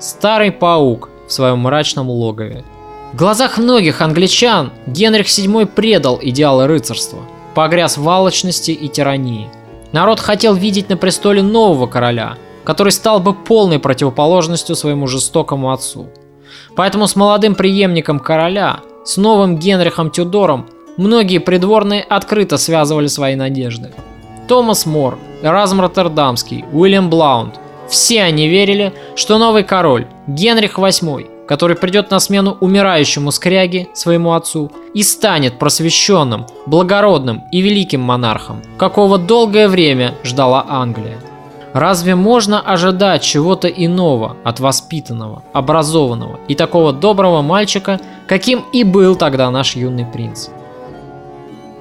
Старый 0.00 0.50
паук 0.50 1.08
в 1.28 1.32
своем 1.32 1.60
мрачном 1.60 2.10
логове. 2.10 2.64
В 3.12 3.16
глазах 3.16 3.58
многих 3.58 4.00
англичан 4.00 4.72
Генрих 4.88 5.28
VII 5.28 5.66
предал 5.66 6.18
идеалы 6.20 6.66
рыцарства, 6.66 7.20
погряз 7.54 7.96
в 7.96 8.08
алчности 8.08 8.72
и 8.72 8.88
тирании. 8.88 9.48
Народ 9.92 10.18
хотел 10.18 10.54
видеть 10.54 10.88
на 10.88 10.96
престоле 10.96 11.44
нового 11.44 11.86
короля, 11.86 12.34
который 12.64 12.90
стал 12.90 13.20
бы 13.20 13.34
полной 13.34 13.78
противоположностью 13.78 14.74
своему 14.74 15.06
жестокому 15.06 15.70
отцу– 15.70 16.08
Поэтому 16.76 17.06
с 17.06 17.16
молодым 17.16 17.54
преемником 17.54 18.18
короля, 18.18 18.80
с 19.04 19.16
новым 19.16 19.58
Генрихом 19.58 20.10
Тюдором, 20.10 20.66
многие 20.96 21.38
придворные 21.38 22.02
открыто 22.02 22.56
связывали 22.56 23.06
свои 23.06 23.34
надежды. 23.34 23.92
Томас 24.48 24.86
Мор, 24.86 25.18
Эразм 25.42 25.80
Роттердамский, 25.80 26.64
Уильям 26.72 27.10
Блаунд– 27.10 27.58
все 27.92 28.22
они 28.22 28.48
верили, 28.48 28.94
что 29.16 29.36
новый 29.36 29.64
король, 29.64 30.06
Генрих 30.26 30.78
VIII, 30.78 31.46
который 31.46 31.76
придет 31.76 32.10
на 32.10 32.20
смену 32.20 32.56
умирающему 32.58 33.30
скряге, 33.30 33.88
своему 33.92 34.32
отцу, 34.32 34.72
и 34.94 35.02
станет 35.02 35.58
просвещенным, 35.58 36.46
благородным 36.64 37.42
и 37.52 37.60
великим 37.60 38.00
монархом, 38.00 38.62
какого 38.78 39.18
долгое 39.18 39.68
время 39.68 40.14
ждала 40.24 40.64
Англия. 40.66 41.18
Разве 41.72 42.14
можно 42.14 42.60
ожидать 42.60 43.22
чего-то 43.22 43.66
иного 43.68 44.36
от 44.44 44.60
воспитанного, 44.60 45.42
образованного 45.54 46.38
и 46.46 46.54
такого 46.54 46.92
доброго 46.92 47.40
мальчика, 47.40 47.98
каким 48.26 48.64
и 48.72 48.84
был 48.84 49.16
тогда 49.16 49.50
наш 49.50 49.74
юный 49.74 50.04
принц? 50.04 50.48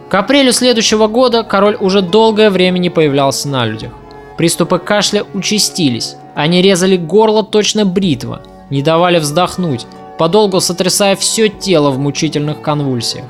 К 0.09 0.15
апрелю 0.15 0.53
следующего 0.53 1.07
года 1.07 1.43
король 1.43 1.77
уже 1.79 2.01
долгое 2.01 2.49
время 2.49 2.79
не 2.79 2.89
появлялся 2.89 3.49
на 3.49 3.65
людях. 3.65 3.91
Приступы 4.37 4.79
кашля 4.79 5.25
участились, 5.33 6.15
они 6.35 6.61
резали 6.61 6.95
горло 6.95 7.43
точно 7.43 7.85
бритва, 7.85 8.41
не 8.69 8.81
давали 8.81 9.19
вздохнуть, 9.19 9.85
подолгу 10.17 10.61
сотрясая 10.61 11.15
все 11.17 11.49
тело 11.49 11.91
в 11.91 11.99
мучительных 11.99 12.61
конвульсиях. 12.61 13.25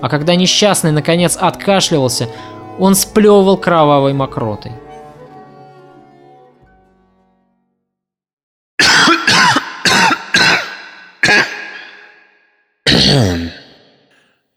А 0.00 0.08
когда 0.08 0.36
несчастный 0.36 0.92
наконец 0.92 1.36
откашливался, 1.36 2.28
он 2.78 2.94
сплевывал 2.94 3.56
кровавой 3.56 4.12
мокротой. 4.12 4.72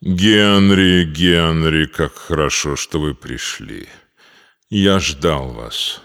Генри, 0.00 1.04
Генри, 1.04 1.86
как 1.86 2.16
хорошо, 2.16 2.74
что 2.74 3.00
вы 3.00 3.14
пришли. 3.14 3.88
Я 4.70 4.98
ждал 4.98 5.52
вас. 5.52 6.00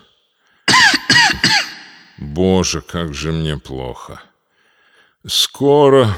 Боже, 2.18 2.82
как 2.82 3.16
же 3.16 3.32
мне 3.32 3.58
плохо. 3.58 4.22
Скоро, 5.26 6.16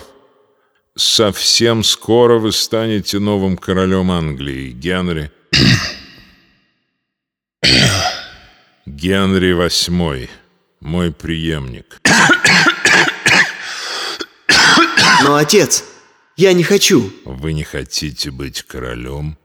совсем 0.95 1.83
скоро 1.83 2.39
вы 2.39 2.51
станете 2.51 3.19
новым 3.19 3.57
королем 3.57 4.11
Англии, 4.11 4.71
Генри. 4.71 5.31
Генри 8.85 9.53
VIII, 9.53 10.29
мой 10.81 11.11
преемник. 11.13 12.01
Но, 15.23 15.35
отец, 15.35 15.83
я 16.37 16.53
не 16.53 16.63
хочу. 16.63 17.11
Вы 17.25 17.53
не 17.53 17.63
хотите 17.63 18.31
быть 18.31 18.61
королем? 18.61 19.37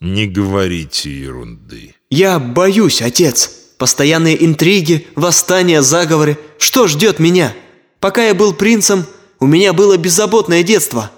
Не 0.00 0.26
говорите 0.26 1.10
ерунды. 1.10 1.94
Я 2.10 2.38
боюсь, 2.38 3.02
отец. 3.02 3.50
Постоянные 3.78 4.44
интриги, 4.44 5.06
восстания, 5.16 5.82
заговоры. 5.82 6.38
Что 6.58 6.86
ждет 6.86 7.18
меня? 7.18 7.54
Пока 8.00 8.24
я 8.24 8.34
был 8.34 8.52
принцем, 8.52 9.06
у 9.40 9.46
меня 9.46 9.72
было 9.72 9.96
беззаботное 9.96 10.62
детство. 10.62 11.10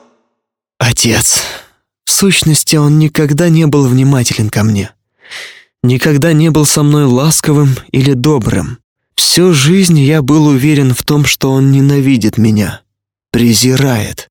Отец, 0.79 1.42
в 2.05 2.12
сущности, 2.12 2.77
он 2.77 2.99
никогда 2.99 3.49
не 3.49 3.66
был 3.66 3.87
внимателен 3.87 4.51
ко 4.51 4.62
мне. 4.62 4.92
Никогда 5.83 6.33
не 6.33 6.51
был 6.51 6.64
со 6.64 6.83
мной 6.83 7.05
ласковым 7.05 7.77
или 7.90 8.12
добрым. 8.12 8.79
Всю 9.16 9.53
жизнь 9.53 9.99
я 9.99 10.22
был 10.22 10.46
уверен 10.46 10.94
в 10.94 11.03
том, 11.03 11.25
что 11.25 11.51
он 11.51 11.72
ненавидит 11.72 12.38
меня, 12.38 12.83
презирает. 13.33 14.29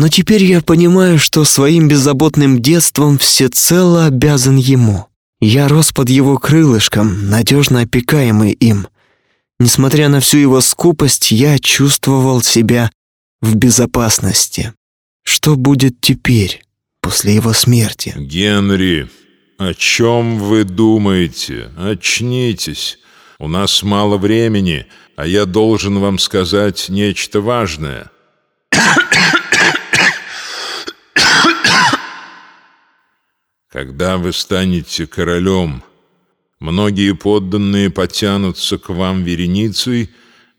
Но 0.00 0.08
теперь 0.08 0.42
я 0.42 0.62
понимаю, 0.62 1.18
что 1.18 1.44
своим 1.44 1.86
беззаботным 1.86 2.62
детством 2.62 3.18
всецело 3.18 4.06
обязан 4.06 4.56
ему. 4.56 5.08
Я 5.42 5.68
рос 5.68 5.92
под 5.92 6.08
его 6.08 6.38
крылышком, 6.38 7.28
надежно 7.28 7.82
опекаемый 7.82 8.52
им. 8.52 8.88
Несмотря 9.58 10.08
на 10.08 10.20
всю 10.20 10.38
его 10.38 10.62
скупость, 10.62 11.32
я 11.32 11.58
чувствовал 11.58 12.40
себя 12.40 12.90
в 13.42 13.56
безопасности. 13.56 14.72
Что 15.22 15.54
будет 15.56 16.00
теперь, 16.00 16.62
после 17.02 17.34
его 17.34 17.52
смерти? 17.52 18.14
Генри, 18.16 19.06
о 19.58 19.74
чем 19.74 20.38
вы 20.38 20.64
думаете? 20.64 21.72
Очнитесь. 21.76 22.98
У 23.38 23.48
нас 23.48 23.82
мало 23.82 24.16
времени, 24.16 24.86
а 25.16 25.26
я 25.26 25.44
должен 25.44 25.98
вам 25.98 26.18
сказать 26.18 26.86
нечто 26.88 27.42
важное. 27.42 28.10
Когда 33.70 34.18
вы 34.18 34.32
станете 34.32 35.06
королем, 35.06 35.84
многие 36.58 37.14
подданные 37.14 37.88
потянутся 37.88 38.78
к 38.78 38.88
вам 38.88 39.22
вереницей, 39.22 40.10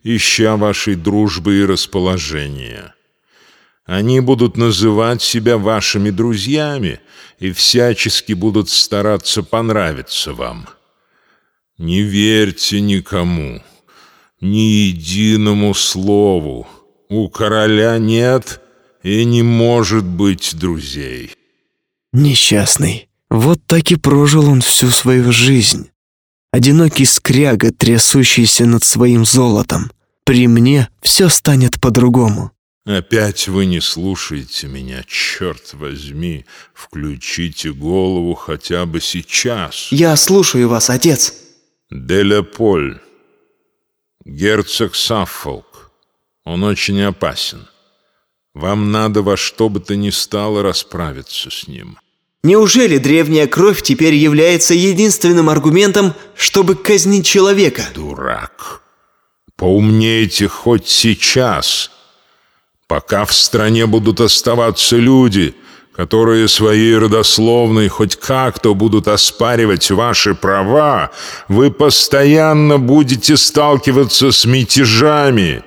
ища 0.02 0.56
вашей 0.56 0.96
дружбы 0.96 1.60
и 1.60 1.66
расположения. 1.66 2.96
Они 3.86 4.22
будут 4.22 4.56
называть 4.56 5.22
себя 5.22 5.58
вашими 5.58 6.10
друзьями 6.10 7.02
и 7.40 7.52
всячески 7.52 8.32
будут 8.32 8.70
стараться 8.70 9.44
понравиться 9.44 10.34
вам. 10.34 10.70
Не 11.78 12.04
верьте 12.04 12.80
никому, 12.80 13.62
ни 14.40 14.88
единому 14.88 15.74
слову. 15.74 16.66
У 17.10 17.28
короля 17.28 17.98
нет 17.98 18.62
и 19.04 19.26
не 19.26 19.44
может 19.44 20.06
быть 20.06 20.56
друзей. 20.58 21.36
Несчастный. 22.14 23.10
Вот 23.30 23.62
так 23.66 23.92
и 23.92 23.96
прожил 23.96 24.50
он 24.50 24.62
всю 24.62 24.90
свою 24.90 25.32
жизнь. 25.32 25.90
Одинокий 26.52 27.06
скряга, 27.06 27.72
трясущийся 27.72 28.66
над 28.66 28.84
своим 28.84 29.24
золотом. 29.24 29.90
При 30.26 30.48
мне 30.48 30.90
все 31.02 31.30
станет 31.30 31.80
по-другому. 31.80 32.52
Опять 32.86 33.48
вы 33.48 33.66
не 33.66 33.80
слушаете 33.80 34.68
меня, 34.68 35.04
черт 35.08 35.74
возьми. 35.74 36.46
Включите 36.74 37.72
голову 37.72 38.34
хотя 38.34 38.86
бы 38.86 39.00
сейчас. 39.00 39.88
Я 39.92 40.16
слушаю 40.18 40.68
вас, 40.68 40.90
отец. 40.90 41.34
Деляполь, 41.90 43.00
герцог 44.26 44.96
Саффолк. 44.96 45.92
Он 46.44 46.64
очень 46.64 47.02
опасен. 47.02 47.68
Вам 48.54 48.92
надо 48.92 49.22
во 49.22 49.38
что 49.38 49.70
бы 49.70 49.80
то 49.80 49.96
ни 49.96 50.10
стало 50.10 50.62
расправиться 50.62 51.50
с 51.50 51.68
ним. 51.68 51.98
Неужели 52.44 52.98
древняя 52.98 53.48
кровь 53.48 53.82
теперь 53.84 54.16
является 54.16 54.74
единственным 54.74 55.50
аргументом, 55.50 56.14
чтобы 56.36 56.76
казнить 56.76 57.26
человека? 57.26 57.84
Дурак. 57.94 58.82
Поумнейте 59.56 60.48
хоть 60.48 60.88
сейчас, 60.88 61.92
пока 62.88 63.26
в 63.26 63.34
стране 63.34 63.86
будут 63.86 64.20
оставаться 64.20 64.98
люди, 64.98 65.54
которые 65.96 66.48
своей 66.48 66.98
родословной 66.98 67.90
хоть 67.90 68.16
как-то 68.16 68.74
будут 68.74 69.08
оспаривать 69.08 69.92
ваши 69.92 70.34
права, 70.34 71.12
вы 71.48 71.70
постоянно 71.70 72.80
будете 72.80 73.38
сталкиваться 73.38 74.32
с 74.32 74.46
мятежами. 74.46 75.64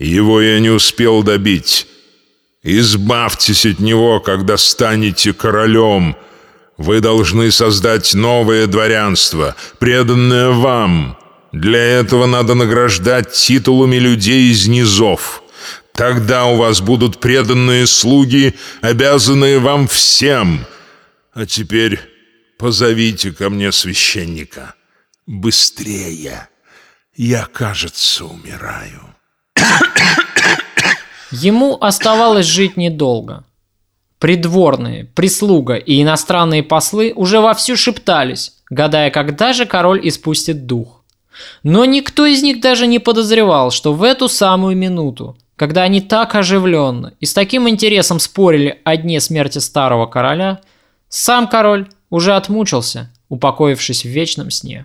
Его 0.00 0.40
я 0.40 0.58
не 0.60 0.70
успел 0.70 1.22
добить. 1.22 1.86
Избавьтесь 2.62 3.66
от 3.66 3.80
него, 3.80 4.18
когда 4.18 4.56
станете 4.56 5.34
королем. 5.34 6.16
Вы 6.78 7.00
должны 7.00 7.52
создать 7.52 8.14
новое 8.14 8.66
дворянство, 8.66 9.54
преданное 9.78 10.50
вам. 10.50 11.18
Для 11.52 11.78
этого 11.78 12.24
надо 12.24 12.54
награждать 12.54 13.32
титулами 13.32 13.96
людей 13.96 14.50
из 14.50 14.66
низов. 14.66 15.42
Тогда 15.92 16.46
у 16.46 16.56
вас 16.56 16.80
будут 16.80 17.20
преданные 17.20 17.86
слуги, 17.86 18.54
обязанные 18.80 19.58
вам 19.58 19.86
всем. 19.86 20.64
А 21.34 21.44
теперь 21.44 22.00
позовите 22.58 23.32
ко 23.32 23.50
мне 23.50 23.70
священника. 23.70 24.74
Быстрее. 25.26 26.48
Я, 27.14 27.46
кажется, 27.52 28.24
умираю. 28.24 29.14
Ему 31.30 31.78
оставалось 31.80 32.46
жить 32.46 32.76
недолго. 32.76 33.44
Придворные, 34.18 35.04
прислуга 35.04 35.76
и 35.76 36.02
иностранные 36.02 36.62
послы 36.62 37.12
уже 37.14 37.40
вовсю 37.40 37.76
шептались, 37.76 38.52
гадая, 38.68 39.10
когда 39.10 39.52
же 39.52 39.64
король 39.64 40.06
испустит 40.06 40.66
дух. 40.66 41.02
Но 41.62 41.84
никто 41.84 42.26
из 42.26 42.42
них 42.42 42.60
даже 42.60 42.86
не 42.86 42.98
подозревал, 42.98 43.70
что 43.70 43.94
в 43.94 44.02
эту 44.02 44.28
самую 44.28 44.76
минуту, 44.76 45.38
когда 45.56 45.82
они 45.82 46.00
так 46.00 46.34
оживленно 46.34 47.14
и 47.20 47.26
с 47.26 47.32
таким 47.32 47.68
интересом 47.68 48.18
спорили 48.18 48.80
о 48.84 48.96
дне 48.96 49.20
смерти 49.20 49.58
старого 49.58 50.06
короля, 50.06 50.60
сам 51.08 51.48
король 51.48 51.88
уже 52.10 52.34
отмучился, 52.34 53.10
упокоившись 53.28 54.04
в 54.04 54.08
вечном 54.08 54.50
сне. 54.50 54.84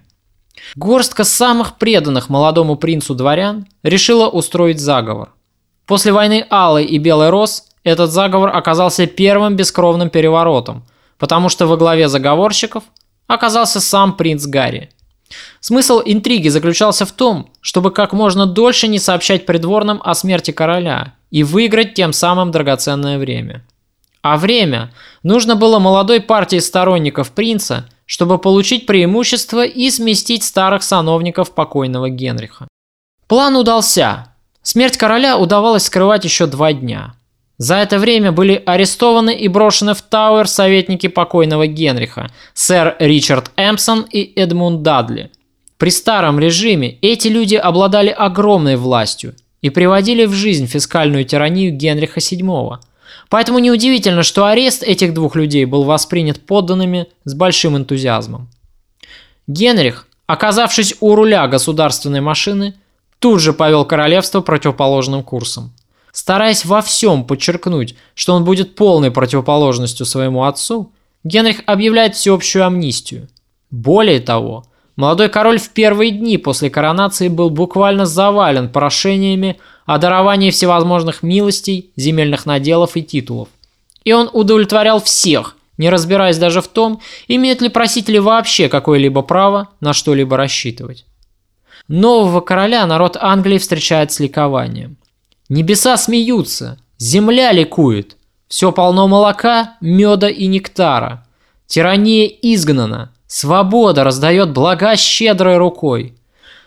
Горстка 0.76 1.24
самых 1.24 1.78
преданных 1.78 2.30
молодому 2.30 2.76
принцу 2.76 3.16
дворян 3.16 3.68
решила 3.84 4.28
устроить 4.28 4.80
заговор. 4.80 5.30
После 5.86 6.12
войны 6.12 6.46
Алой 6.50 6.86
и 6.86 6.98
Белой 6.98 7.30
Рос 7.30 7.68
этот 7.84 8.12
заговор 8.12 8.56
оказался 8.56 9.06
первым 9.06 9.56
бескровным 9.56 10.10
переворотом, 10.10 10.84
потому 11.18 11.50
что 11.50 11.68
во 11.68 11.78
главе 11.78 12.10
заговорщиков 12.10 12.84
оказался 13.28 13.80
сам 13.80 14.18
принц 14.18 14.46
Гарри. 14.46 14.90
Смысл 15.60 16.02
интриги 16.06 16.50
заключался 16.50 17.06
в 17.06 17.12
том, 17.12 17.50
чтобы 17.62 17.92
как 17.92 18.14
можно 18.14 18.46
дольше 18.46 18.88
не 18.88 19.00
сообщать 19.00 19.46
придворным 19.46 20.02
о 20.04 20.14
смерти 20.14 20.52
короля 20.52 21.14
и 21.32 21.44
выиграть 21.44 21.94
тем 21.94 22.14
самым 22.14 22.52
драгоценное 22.52 23.18
время. 23.18 23.66
А 24.22 24.38
время 24.38 24.92
нужно 25.24 25.56
было 25.56 25.80
молодой 25.80 26.22
партии 26.22 26.58
сторонников 26.58 27.32
принца, 27.32 27.88
чтобы 28.06 28.38
получить 28.38 28.86
преимущество 28.86 29.66
и 29.66 29.90
сместить 29.90 30.44
старых 30.44 30.84
сановников 30.84 31.54
покойного 31.54 32.10
Генриха. 32.10 32.68
План 33.28 33.56
удался. 33.56 34.28
Смерть 34.62 34.98
короля 34.98 35.38
удавалось 35.38 35.84
скрывать 35.84 36.24
еще 36.24 36.46
два 36.46 36.74
дня. 36.74 37.16
За 37.58 37.76
это 37.76 38.00
время 38.00 38.32
были 38.32 38.62
арестованы 38.66 39.36
и 39.36 39.48
брошены 39.48 39.94
в 39.94 40.02
Тауэр 40.02 40.48
советники 40.48 41.08
покойного 41.08 41.68
Генриха, 41.68 42.30
сэр 42.54 42.96
Ричард 43.00 43.52
Эмпсон 43.56 44.06
и 44.12 44.34
Эдмунд 44.36 44.82
Дадли. 44.82 45.32
При 45.78 45.90
старом 45.90 46.40
режиме 46.40 46.98
эти 47.02 47.28
люди 47.28 47.56
обладали 47.56 48.10
огромной 48.10 48.76
властью 48.76 49.36
и 49.62 49.70
приводили 49.70 50.26
в 50.26 50.34
жизнь 50.34 50.68
фискальную 50.68 51.26
тиранию 51.26 51.72
Генриха 51.72 52.20
VII. 52.20 52.78
Поэтому 53.30 53.60
неудивительно, 53.60 54.24
что 54.24 54.46
арест 54.46 54.84
этих 54.84 55.14
двух 55.14 55.36
людей 55.36 55.66
был 55.66 55.84
воспринят 55.84 56.46
подданными 56.46 57.08
с 57.24 57.34
большим 57.34 57.76
энтузиазмом. 57.78 58.50
Генрих, 59.48 60.08
оказавшись 60.28 60.96
у 61.00 61.16
руля 61.16 61.48
государственной 61.48 62.22
машины, 62.22 62.76
тут 63.20 63.42
же 63.42 63.54
повел 63.54 63.86
королевство 63.86 64.42
противоположным 64.42 65.24
курсом. 65.24 65.74
Стараясь 66.12 66.64
во 66.66 66.82
всем 66.82 67.26
подчеркнуть, 67.26 67.96
что 68.14 68.34
он 68.36 68.46
будет 68.46 68.76
полной 68.76 69.12
противоположностью 69.12 70.06
своему 70.06 70.44
отцу, 70.46 70.92
Генрих 71.24 71.62
объявляет 71.66 72.16
всеобщую 72.16 72.66
амнистию. 72.66 73.28
Более 73.72 74.20
того, 74.20 74.66
молодой 74.96 75.30
король 75.30 75.60
в 75.60 75.70
первые 75.70 76.12
дни 76.12 76.38
после 76.38 76.70
коронации 76.70 77.28
был 77.28 77.50
буквально 77.50 78.06
завален 78.06 78.70
прошениями 78.70 79.60
о 79.86 79.98
даровании 79.98 80.52
всевозможных 80.52 81.24
милостей, 81.24 81.92
земельных 81.96 82.46
наделов 82.46 82.96
и 82.96 83.04
титулов. 83.04 83.50
И 84.04 84.14
он 84.14 84.30
удовлетворял 84.32 85.02
всех, 85.02 85.58
не 85.78 85.90
разбираясь 85.90 86.38
даже 86.38 86.62
в 86.62 86.68
том, 86.68 87.02
имеют 87.28 87.62
ли 87.62 87.70
просители 87.70 88.18
вообще 88.18 88.70
какое-либо 88.70 89.22
право 89.22 89.70
на 89.80 89.94
что-либо 89.94 90.38
рассчитывать. 90.38 91.06
Нового 91.88 92.42
короля 92.42 92.86
народ 92.86 93.18
Англии 93.20 93.58
встречает 93.58 94.12
с 94.12 94.20
ликованием. 94.20 94.98
Небеса 95.50 95.98
смеются, 95.98 96.80
земля 96.98 97.52
ликует. 97.52 98.18
Все 98.48 98.72
полно 98.72 99.08
молока, 99.08 99.76
меда 99.82 100.30
и 100.30 100.48
нектара. 100.48 101.26
Тирания 101.68 102.28
изгнана, 102.28 103.12
свобода 103.28 104.04
раздает 104.04 104.52
блага 104.52 104.96
щедрой 104.96 105.58
рукой. 105.58 106.16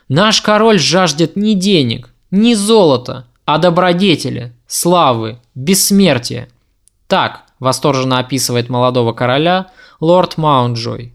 Наш 0.09 0.40
король 0.40 0.78
жаждет 0.78 1.36
не 1.36 1.54
денег, 1.54 2.11
не 2.30 2.54
золота, 2.54 3.26
а 3.44 3.59
добродетели, 3.59 4.52
славы, 4.66 5.38
бессмертия. 5.54 6.48
Так 7.06 7.44
восторженно 7.59 8.18
описывает 8.18 8.68
молодого 8.68 9.12
короля 9.12 9.68
лорд 10.00 10.36
Маунджой. 10.36 11.14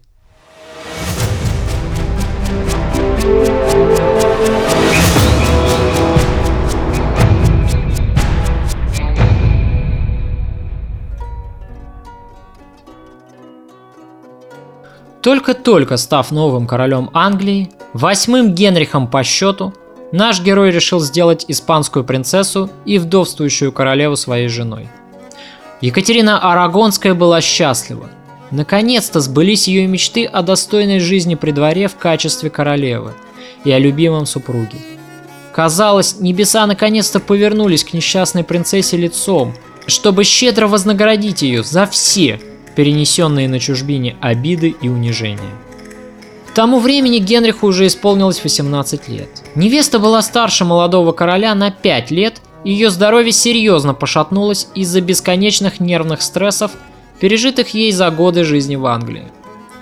Только-только 15.24 15.96
став 15.96 16.30
новым 16.32 16.66
королем 16.66 17.08
Англии, 17.14 17.70
восьмым 17.94 18.54
Генрихом 18.54 19.08
по 19.08 19.24
счету, 19.24 19.72
наш 20.12 20.42
герой 20.42 20.70
решил 20.70 21.00
сделать 21.00 21.46
испанскую 21.48 22.04
принцессу 22.04 22.68
и 22.84 22.98
вдовствующую 22.98 23.72
королеву 23.72 24.16
своей 24.16 24.48
женой. 24.48 24.86
Екатерина 25.80 26.38
Арагонская 26.38 27.14
была 27.14 27.40
счастлива. 27.40 28.10
Наконец-то 28.50 29.20
сбылись 29.20 29.66
ее 29.66 29.86
мечты 29.86 30.26
о 30.26 30.42
достойной 30.42 31.00
жизни 31.00 31.36
при 31.36 31.52
дворе 31.52 31.88
в 31.88 31.96
качестве 31.96 32.50
королевы 32.50 33.14
и 33.64 33.70
о 33.70 33.78
любимом 33.78 34.26
супруге. 34.26 34.76
Казалось, 35.54 36.20
небеса 36.20 36.66
наконец-то 36.66 37.18
повернулись 37.18 37.82
к 37.82 37.94
несчастной 37.94 38.44
принцессе 38.44 38.98
лицом, 38.98 39.54
чтобы 39.86 40.22
щедро 40.22 40.66
вознаградить 40.66 41.40
ее 41.40 41.62
за 41.62 41.86
все 41.86 42.40
перенесенные 42.74 43.48
на 43.48 43.58
чужбине 43.58 44.16
обиды 44.20 44.74
и 44.80 44.88
унижения. 44.88 45.54
К 46.48 46.54
тому 46.54 46.78
времени 46.78 47.18
Генриху 47.18 47.66
уже 47.66 47.86
исполнилось 47.86 48.42
18 48.42 49.08
лет. 49.08 49.28
Невеста 49.54 49.98
была 49.98 50.22
старше 50.22 50.64
молодого 50.64 51.12
короля 51.12 51.54
на 51.54 51.70
5 51.70 52.10
лет, 52.12 52.40
ее 52.64 52.90
здоровье 52.90 53.32
серьезно 53.32 53.92
пошатнулось 53.92 54.68
из-за 54.74 55.00
бесконечных 55.00 55.80
нервных 55.80 56.22
стрессов, 56.22 56.70
пережитых 57.20 57.74
ей 57.74 57.92
за 57.92 58.10
годы 58.10 58.44
жизни 58.44 58.76
в 58.76 58.86
Англии. 58.86 59.26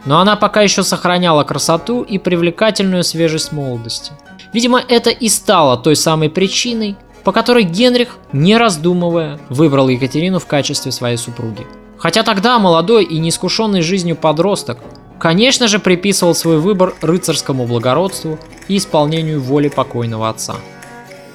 Но 0.05 0.19
она 0.19 0.35
пока 0.35 0.63
еще 0.63 0.83
сохраняла 0.83 1.45
красоту 1.45 2.03
и 2.03 2.19
привлекательную 2.19 3.05
свежесть 3.05 3.53
молодости. 3.53 4.13
Видимо, 4.53 4.81
это 4.81 5.11
и 5.11 5.29
стало 5.29 5.77
той 5.77 5.95
самой 5.95 6.29
причиной, 6.29 6.97
по 7.23 7.33
которой 7.33 7.63
Генрих, 7.63 8.19
не 8.33 8.57
раздумывая, 8.57 9.39
выбрал 9.49 9.89
Екатерину 9.89 10.41
в 10.41 10.47
качестве 10.47 10.91
своей 10.91 11.17
супруги. 11.17 11.67
Хотя 12.03 12.25
тогда 12.25 12.59
молодой 12.59 13.05
и 13.05 13.21
неискушенный 13.21 13.81
жизнью 13.81 14.17
подросток, 14.17 14.79
конечно 15.21 15.69
же, 15.69 15.79
приписывал 15.79 16.35
свой 16.35 16.59
выбор 16.59 16.95
рыцарскому 17.01 17.65
благородству 17.65 18.41
и 18.67 18.77
исполнению 18.77 19.41
воли 19.41 19.69
покойного 19.69 20.29
отца. 20.29 20.57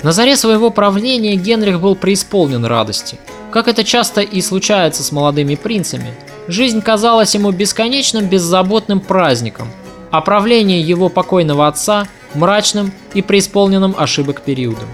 На 0.03 0.11
заре 0.11 0.35
своего 0.35 0.69
правления 0.69 1.37
Генрих 1.37 1.79
был 1.79 1.95
преисполнен 1.95 2.65
радости. 2.65 3.17
Как 3.49 3.69
это 3.69 3.85
часто 3.85 4.19
и 4.19 4.41
случается 4.41 5.03
с 5.03 5.13
молодыми 5.13 5.55
принцами, 5.55 6.13
жизнь 6.49 6.81
казалась 6.81 7.33
ему 7.33 7.51
бесконечным 7.51 8.25
беззаботным 8.25 8.99
праздником, 8.99 9.69
а 10.11 10.19
правление 10.19 10.81
его 10.81 11.07
покойного 11.07 11.67
отца– 11.67 12.09
мрачным 12.33 12.91
и 13.13 13.21
преисполненным 13.21 13.95
ошибок 13.97 14.41
периодом. 14.41 14.89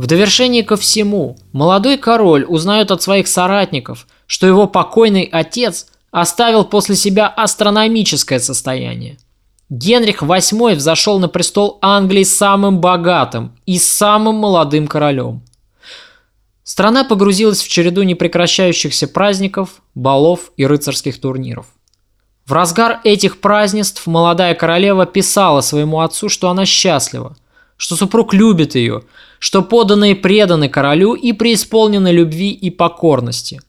В 0.00 0.06
довершение 0.06 0.62
ко 0.62 0.78
всему, 0.78 1.36
молодой 1.52 1.98
король 1.98 2.46
узнает 2.48 2.90
от 2.90 3.02
своих 3.02 3.28
соратников, 3.28 4.06
что 4.26 4.46
его 4.46 4.66
покойный 4.66 5.28
отец 5.30 5.88
оставил 6.10 6.64
после 6.64 6.96
себя 6.96 7.28
астрономическое 7.28 8.38
состояние. 8.38 9.18
Генрих 9.68 10.22
VIII 10.22 10.74
взошел 10.74 11.18
на 11.18 11.28
престол 11.28 11.76
Англии 11.82 12.22
самым 12.22 12.80
богатым 12.80 13.54
и 13.66 13.78
самым 13.78 14.36
молодым 14.36 14.86
королем. 14.86 15.42
Страна 16.64 17.04
погрузилась 17.04 17.60
в 17.60 17.68
череду 17.68 18.02
непрекращающихся 18.02 19.06
праздников, 19.06 19.82
балов 19.94 20.52
и 20.56 20.64
рыцарских 20.64 21.20
турниров. 21.20 21.66
В 22.46 22.54
разгар 22.54 23.02
этих 23.04 23.38
празднеств 23.42 24.06
молодая 24.06 24.54
королева 24.54 25.04
писала 25.04 25.60
своему 25.60 26.00
отцу, 26.00 26.30
что 26.30 26.48
она 26.48 26.64
счастлива, 26.64 27.36
что 27.80 27.96
супруг 27.96 28.34
любит 28.34 28.74
ее, 28.74 29.04
что 29.38 29.62
поданные 29.62 30.14
преданы 30.14 30.68
королю 30.68 31.14
и 31.14 31.32
преисполнены 31.32 32.08
любви 32.08 32.50
и 32.50 32.68
покорности. 32.68 33.62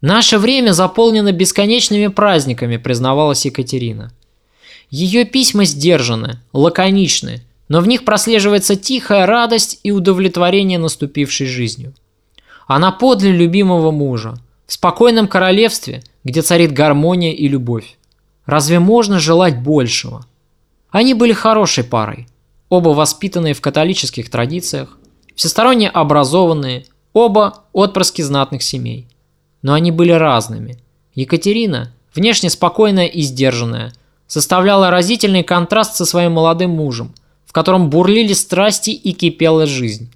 Наше 0.00 0.38
время 0.38 0.72
заполнено 0.72 1.30
бесконечными 1.30 2.06
праздниками, 2.06 2.78
признавалась 2.78 3.44
Екатерина. 3.44 4.14
Ее 4.88 5.26
письма 5.26 5.66
сдержаны, 5.66 6.40
лаконичны, 6.54 7.42
но 7.68 7.82
в 7.82 7.86
них 7.86 8.06
прослеживается 8.06 8.76
тихая 8.76 9.26
радость 9.26 9.80
и 9.82 9.90
удовлетворение 9.90 10.78
наступившей 10.78 11.46
жизнью. 11.46 11.92
Она 12.66 12.92
подле 12.92 13.30
любимого 13.30 13.90
мужа, 13.90 14.36
в 14.66 14.72
спокойном 14.72 15.28
королевстве, 15.28 16.02
где 16.24 16.40
царит 16.40 16.72
гармония 16.72 17.34
и 17.34 17.46
любовь. 17.46 17.98
Разве 18.46 18.78
можно 18.78 19.18
желать 19.18 19.62
большего? 19.62 20.24
Они 20.90 21.12
были 21.12 21.34
хорошей 21.34 21.84
парой– 21.84 22.26
оба 22.68 22.90
воспитанные 22.90 23.54
в 23.54 23.60
католических 23.60 24.30
традициях, 24.30 24.98
всесторонне 25.34 25.88
образованные, 25.88 26.86
оба 27.12 27.64
отпрыски 27.72 28.22
знатных 28.22 28.62
семей. 28.62 29.06
Но 29.62 29.74
они 29.74 29.90
были 29.90 30.12
разными. 30.12 30.78
Екатерина, 31.14 31.92
внешне 32.14 32.50
спокойная 32.50 33.06
и 33.06 33.22
сдержанная, 33.22 33.92
составляла 34.26 34.90
разительный 34.90 35.42
контраст 35.42 35.96
со 35.96 36.04
своим 36.04 36.32
молодым 36.32 36.70
мужем, 36.70 37.14
в 37.46 37.52
котором 37.52 37.90
бурлили 37.90 38.34
страсти 38.34 38.90
и 38.90 39.12
кипела 39.12 39.66
жизнь. 39.66 40.12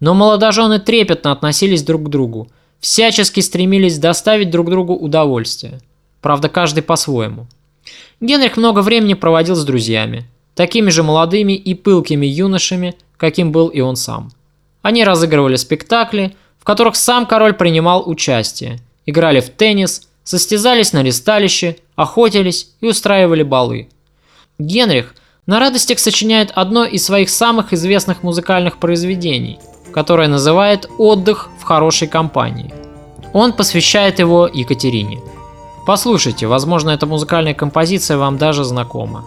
Но 0.00 0.14
молодожены 0.14 0.80
трепетно 0.80 1.30
относились 1.30 1.84
друг 1.84 2.04
к 2.04 2.08
другу, 2.08 2.48
всячески 2.80 3.40
стремились 3.40 3.98
доставить 3.98 4.50
друг 4.50 4.70
другу 4.70 4.94
удовольствие. 4.94 5.80
Правда, 6.20 6.48
каждый 6.48 6.82
по-своему. 6.82 7.46
Генрих 8.20 8.56
много 8.56 8.80
времени 8.80 9.14
проводил 9.14 9.54
с 9.54 9.64
друзьями, 9.64 10.26
такими 10.54 10.90
же 10.90 11.02
молодыми 11.02 11.52
и 11.52 11.74
пылкими 11.74 12.26
юношами, 12.26 12.94
каким 13.16 13.52
был 13.52 13.68
и 13.68 13.80
он 13.80 13.96
сам. 13.96 14.32
Они 14.82 15.04
разыгрывали 15.04 15.56
спектакли, 15.56 16.36
в 16.58 16.64
которых 16.64 16.96
сам 16.96 17.26
король 17.26 17.54
принимал 17.54 18.08
участие, 18.08 18.78
играли 19.06 19.40
в 19.40 19.50
теннис, 19.50 20.08
состязались 20.24 20.92
на 20.92 21.02
листалище, 21.02 21.76
охотились 21.96 22.70
и 22.80 22.86
устраивали 22.86 23.42
балы. 23.42 23.88
Генрих 24.58 25.14
на 25.46 25.58
радостях 25.58 25.98
сочиняет 25.98 26.52
одно 26.54 26.84
из 26.84 27.04
своих 27.04 27.30
самых 27.30 27.72
известных 27.72 28.22
музыкальных 28.22 28.78
произведений 28.78 29.58
которое 29.92 30.28
называет 30.28 30.90
«Отдых 30.98 31.50
в 31.60 31.62
хорошей 31.62 32.08
компании». 32.08 32.74
Он 33.32 33.52
посвящает 33.52 34.18
его 34.18 34.48
Екатерине. 34.52 35.20
Послушайте, 35.86 36.46
возможно, 36.46 36.90
эта 36.90 37.06
музыкальная 37.06 37.54
композиция 37.54 38.16
вам 38.16 38.36
даже 38.38 38.64
знакома. 38.64 39.24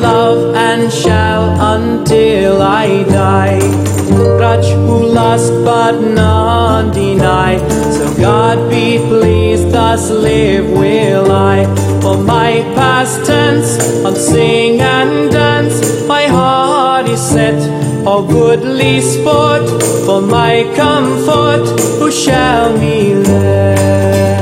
Love 0.00 0.54
and 0.54 0.92
shall 0.92 1.44
until 1.74 2.62
I 2.62 3.04
die. 3.04 3.60
Grudge 4.08 4.70
who 4.86 5.06
lust 5.06 5.52
but 5.64 6.00
none 6.00 6.90
deny. 6.92 7.58
So 7.96 8.14
God 8.16 8.70
be 8.70 8.98
pleased 8.98 9.70
thus 9.72 10.10
live 10.10 10.70
will 10.70 11.30
I. 11.30 11.64
For 12.02 12.16
my 12.16 12.62
past 12.74 13.24
tense 13.26 13.78
of 14.04 14.16
sing 14.16 14.80
and 14.80 15.30
dance. 15.30 16.06
My 16.06 16.26
heart 16.26 17.08
is 17.08 17.20
set 17.20 17.58
for 18.04 18.26
goodly 18.26 19.00
sport. 19.00 19.64
For 20.06 20.20
my 20.20 20.70
comfort 20.74 21.64
who 21.98 22.10
shall 22.10 22.76
me 22.76 23.14
let 23.14 24.41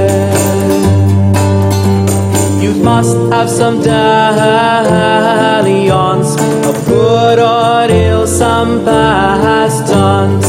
must 3.00 3.16
have 3.32 3.48
some 3.48 3.80
dalliance 3.80 5.00
of 6.68 6.76
good 6.84 7.38
or 7.38 7.90
ill, 7.90 8.26
some 8.26 8.84
pastimes. 8.84 10.44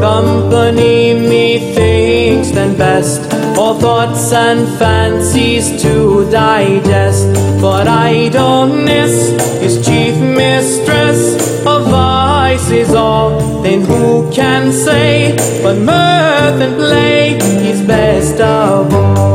Company 0.00 1.12
methinks 1.12 2.52
then 2.52 2.76
best, 2.78 3.20
all 3.58 3.74
thoughts 3.74 4.32
and 4.32 4.68
fancies 4.78 5.82
to 5.82 6.30
digest. 6.30 7.26
But 7.60 7.88
idleness 7.88 9.32
is 9.60 9.84
chief 9.84 10.14
mistress 10.20 11.36
of 11.66 11.86
vice 11.90 12.70
is 12.70 12.94
all. 12.94 13.62
Then 13.62 13.80
who 13.80 14.30
can 14.30 14.70
say? 14.70 15.34
But 15.64 15.78
mirth 15.78 16.60
and 16.62 16.76
play 16.76 17.38
is 17.70 17.82
best 17.82 18.40
of 18.40 18.94
all. 18.94 19.31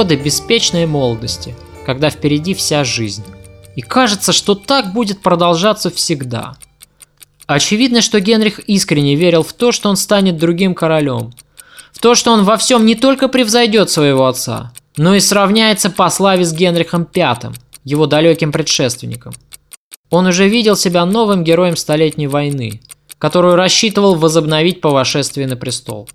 Годы 0.00 0.16
беспечной 0.16 0.86
молодости, 0.86 1.54
когда 1.84 2.08
впереди 2.08 2.54
вся 2.54 2.84
жизнь. 2.84 3.22
И 3.76 3.82
кажется, 3.82 4.32
что 4.32 4.54
так 4.54 4.94
будет 4.94 5.20
продолжаться 5.20 5.90
всегда. 5.90 6.56
Очевидно, 7.46 8.00
что 8.00 8.18
Генрих 8.18 8.60
искренне 8.60 9.14
верил 9.14 9.42
в 9.42 9.52
то, 9.52 9.72
что 9.72 9.90
он 9.90 9.96
станет 9.96 10.38
другим 10.38 10.74
королем. 10.74 11.34
В 11.92 11.98
то, 11.98 12.14
что 12.14 12.32
он 12.32 12.44
во 12.44 12.56
всем 12.56 12.86
не 12.86 12.94
только 12.94 13.28
превзойдет 13.28 13.90
своего 13.90 14.26
отца, 14.26 14.72
но 14.96 15.14
и 15.14 15.20
сравняется 15.20 15.90
по 15.90 16.08
славе 16.08 16.46
с 16.46 16.54
Генрихом 16.54 17.06
V, 17.14 17.52
его 17.84 18.06
далеким 18.06 18.52
предшественником. 18.52 19.34
Он 20.08 20.24
уже 20.28 20.48
видел 20.48 20.76
себя 20.76 21.04
новым 21.04 21.44
героем 21.44 21.76
Столетней 21.76 22.26
войны, 22.26 22.80
которую 23.18 23.56
рассчитывал 23.56 24.14
возобновить 24.14 24.80
по 24.80 24.88
вошествии 24.88 25.44
на 25.44 25.56
престол. 25.56 26.08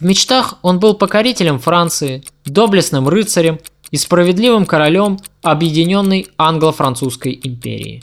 В 0.00 0.02
мечтах 0.02 0.54
он 0.62 0.80
был 0.80 0.94
покорителем 0.94 1.58
Франции, 1.58 2.24
доблестным 2.46 3.06
рыцарем 3.06 3.60
и 3.90 3.98
справедливым 3.98 4.64
королем 4.64 5.18
объединенной 5.42 6.28
англо-французской 6.38 7.38
империи. 7.42 8.02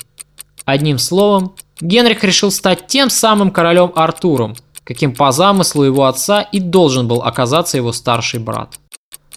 Одним 0.63 0.99
словом, 0.99 1.55
Генрих 1.81 2.23
решил 2.23 2.51
стать 2.51 2.85
тем 2.85 3.09
самым 3.09 3.49
королем 3.49 3.91
Артуром, 3.95 4.55
каким 4.83 5.15
по 5.15 5.31
замыслу 5.31 5.83
его 5.83 6.05
отца 6.05 6.41
и 6.41 6.59
должен 6.59 7.07
был 7.07 7.23
оказаться 7.23 7.77
его 7.77 7.91
старший 7.91 8.39
брат. 8.39 8.79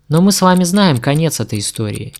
Но 0.09 0.21
мы 0.21 0.31
с 0.31 0.43
вами 0.43 0.65
знаем 0.65 0.99
конец 0.99 1.41
этой 1.41 1.61
истории. 1.61 2.13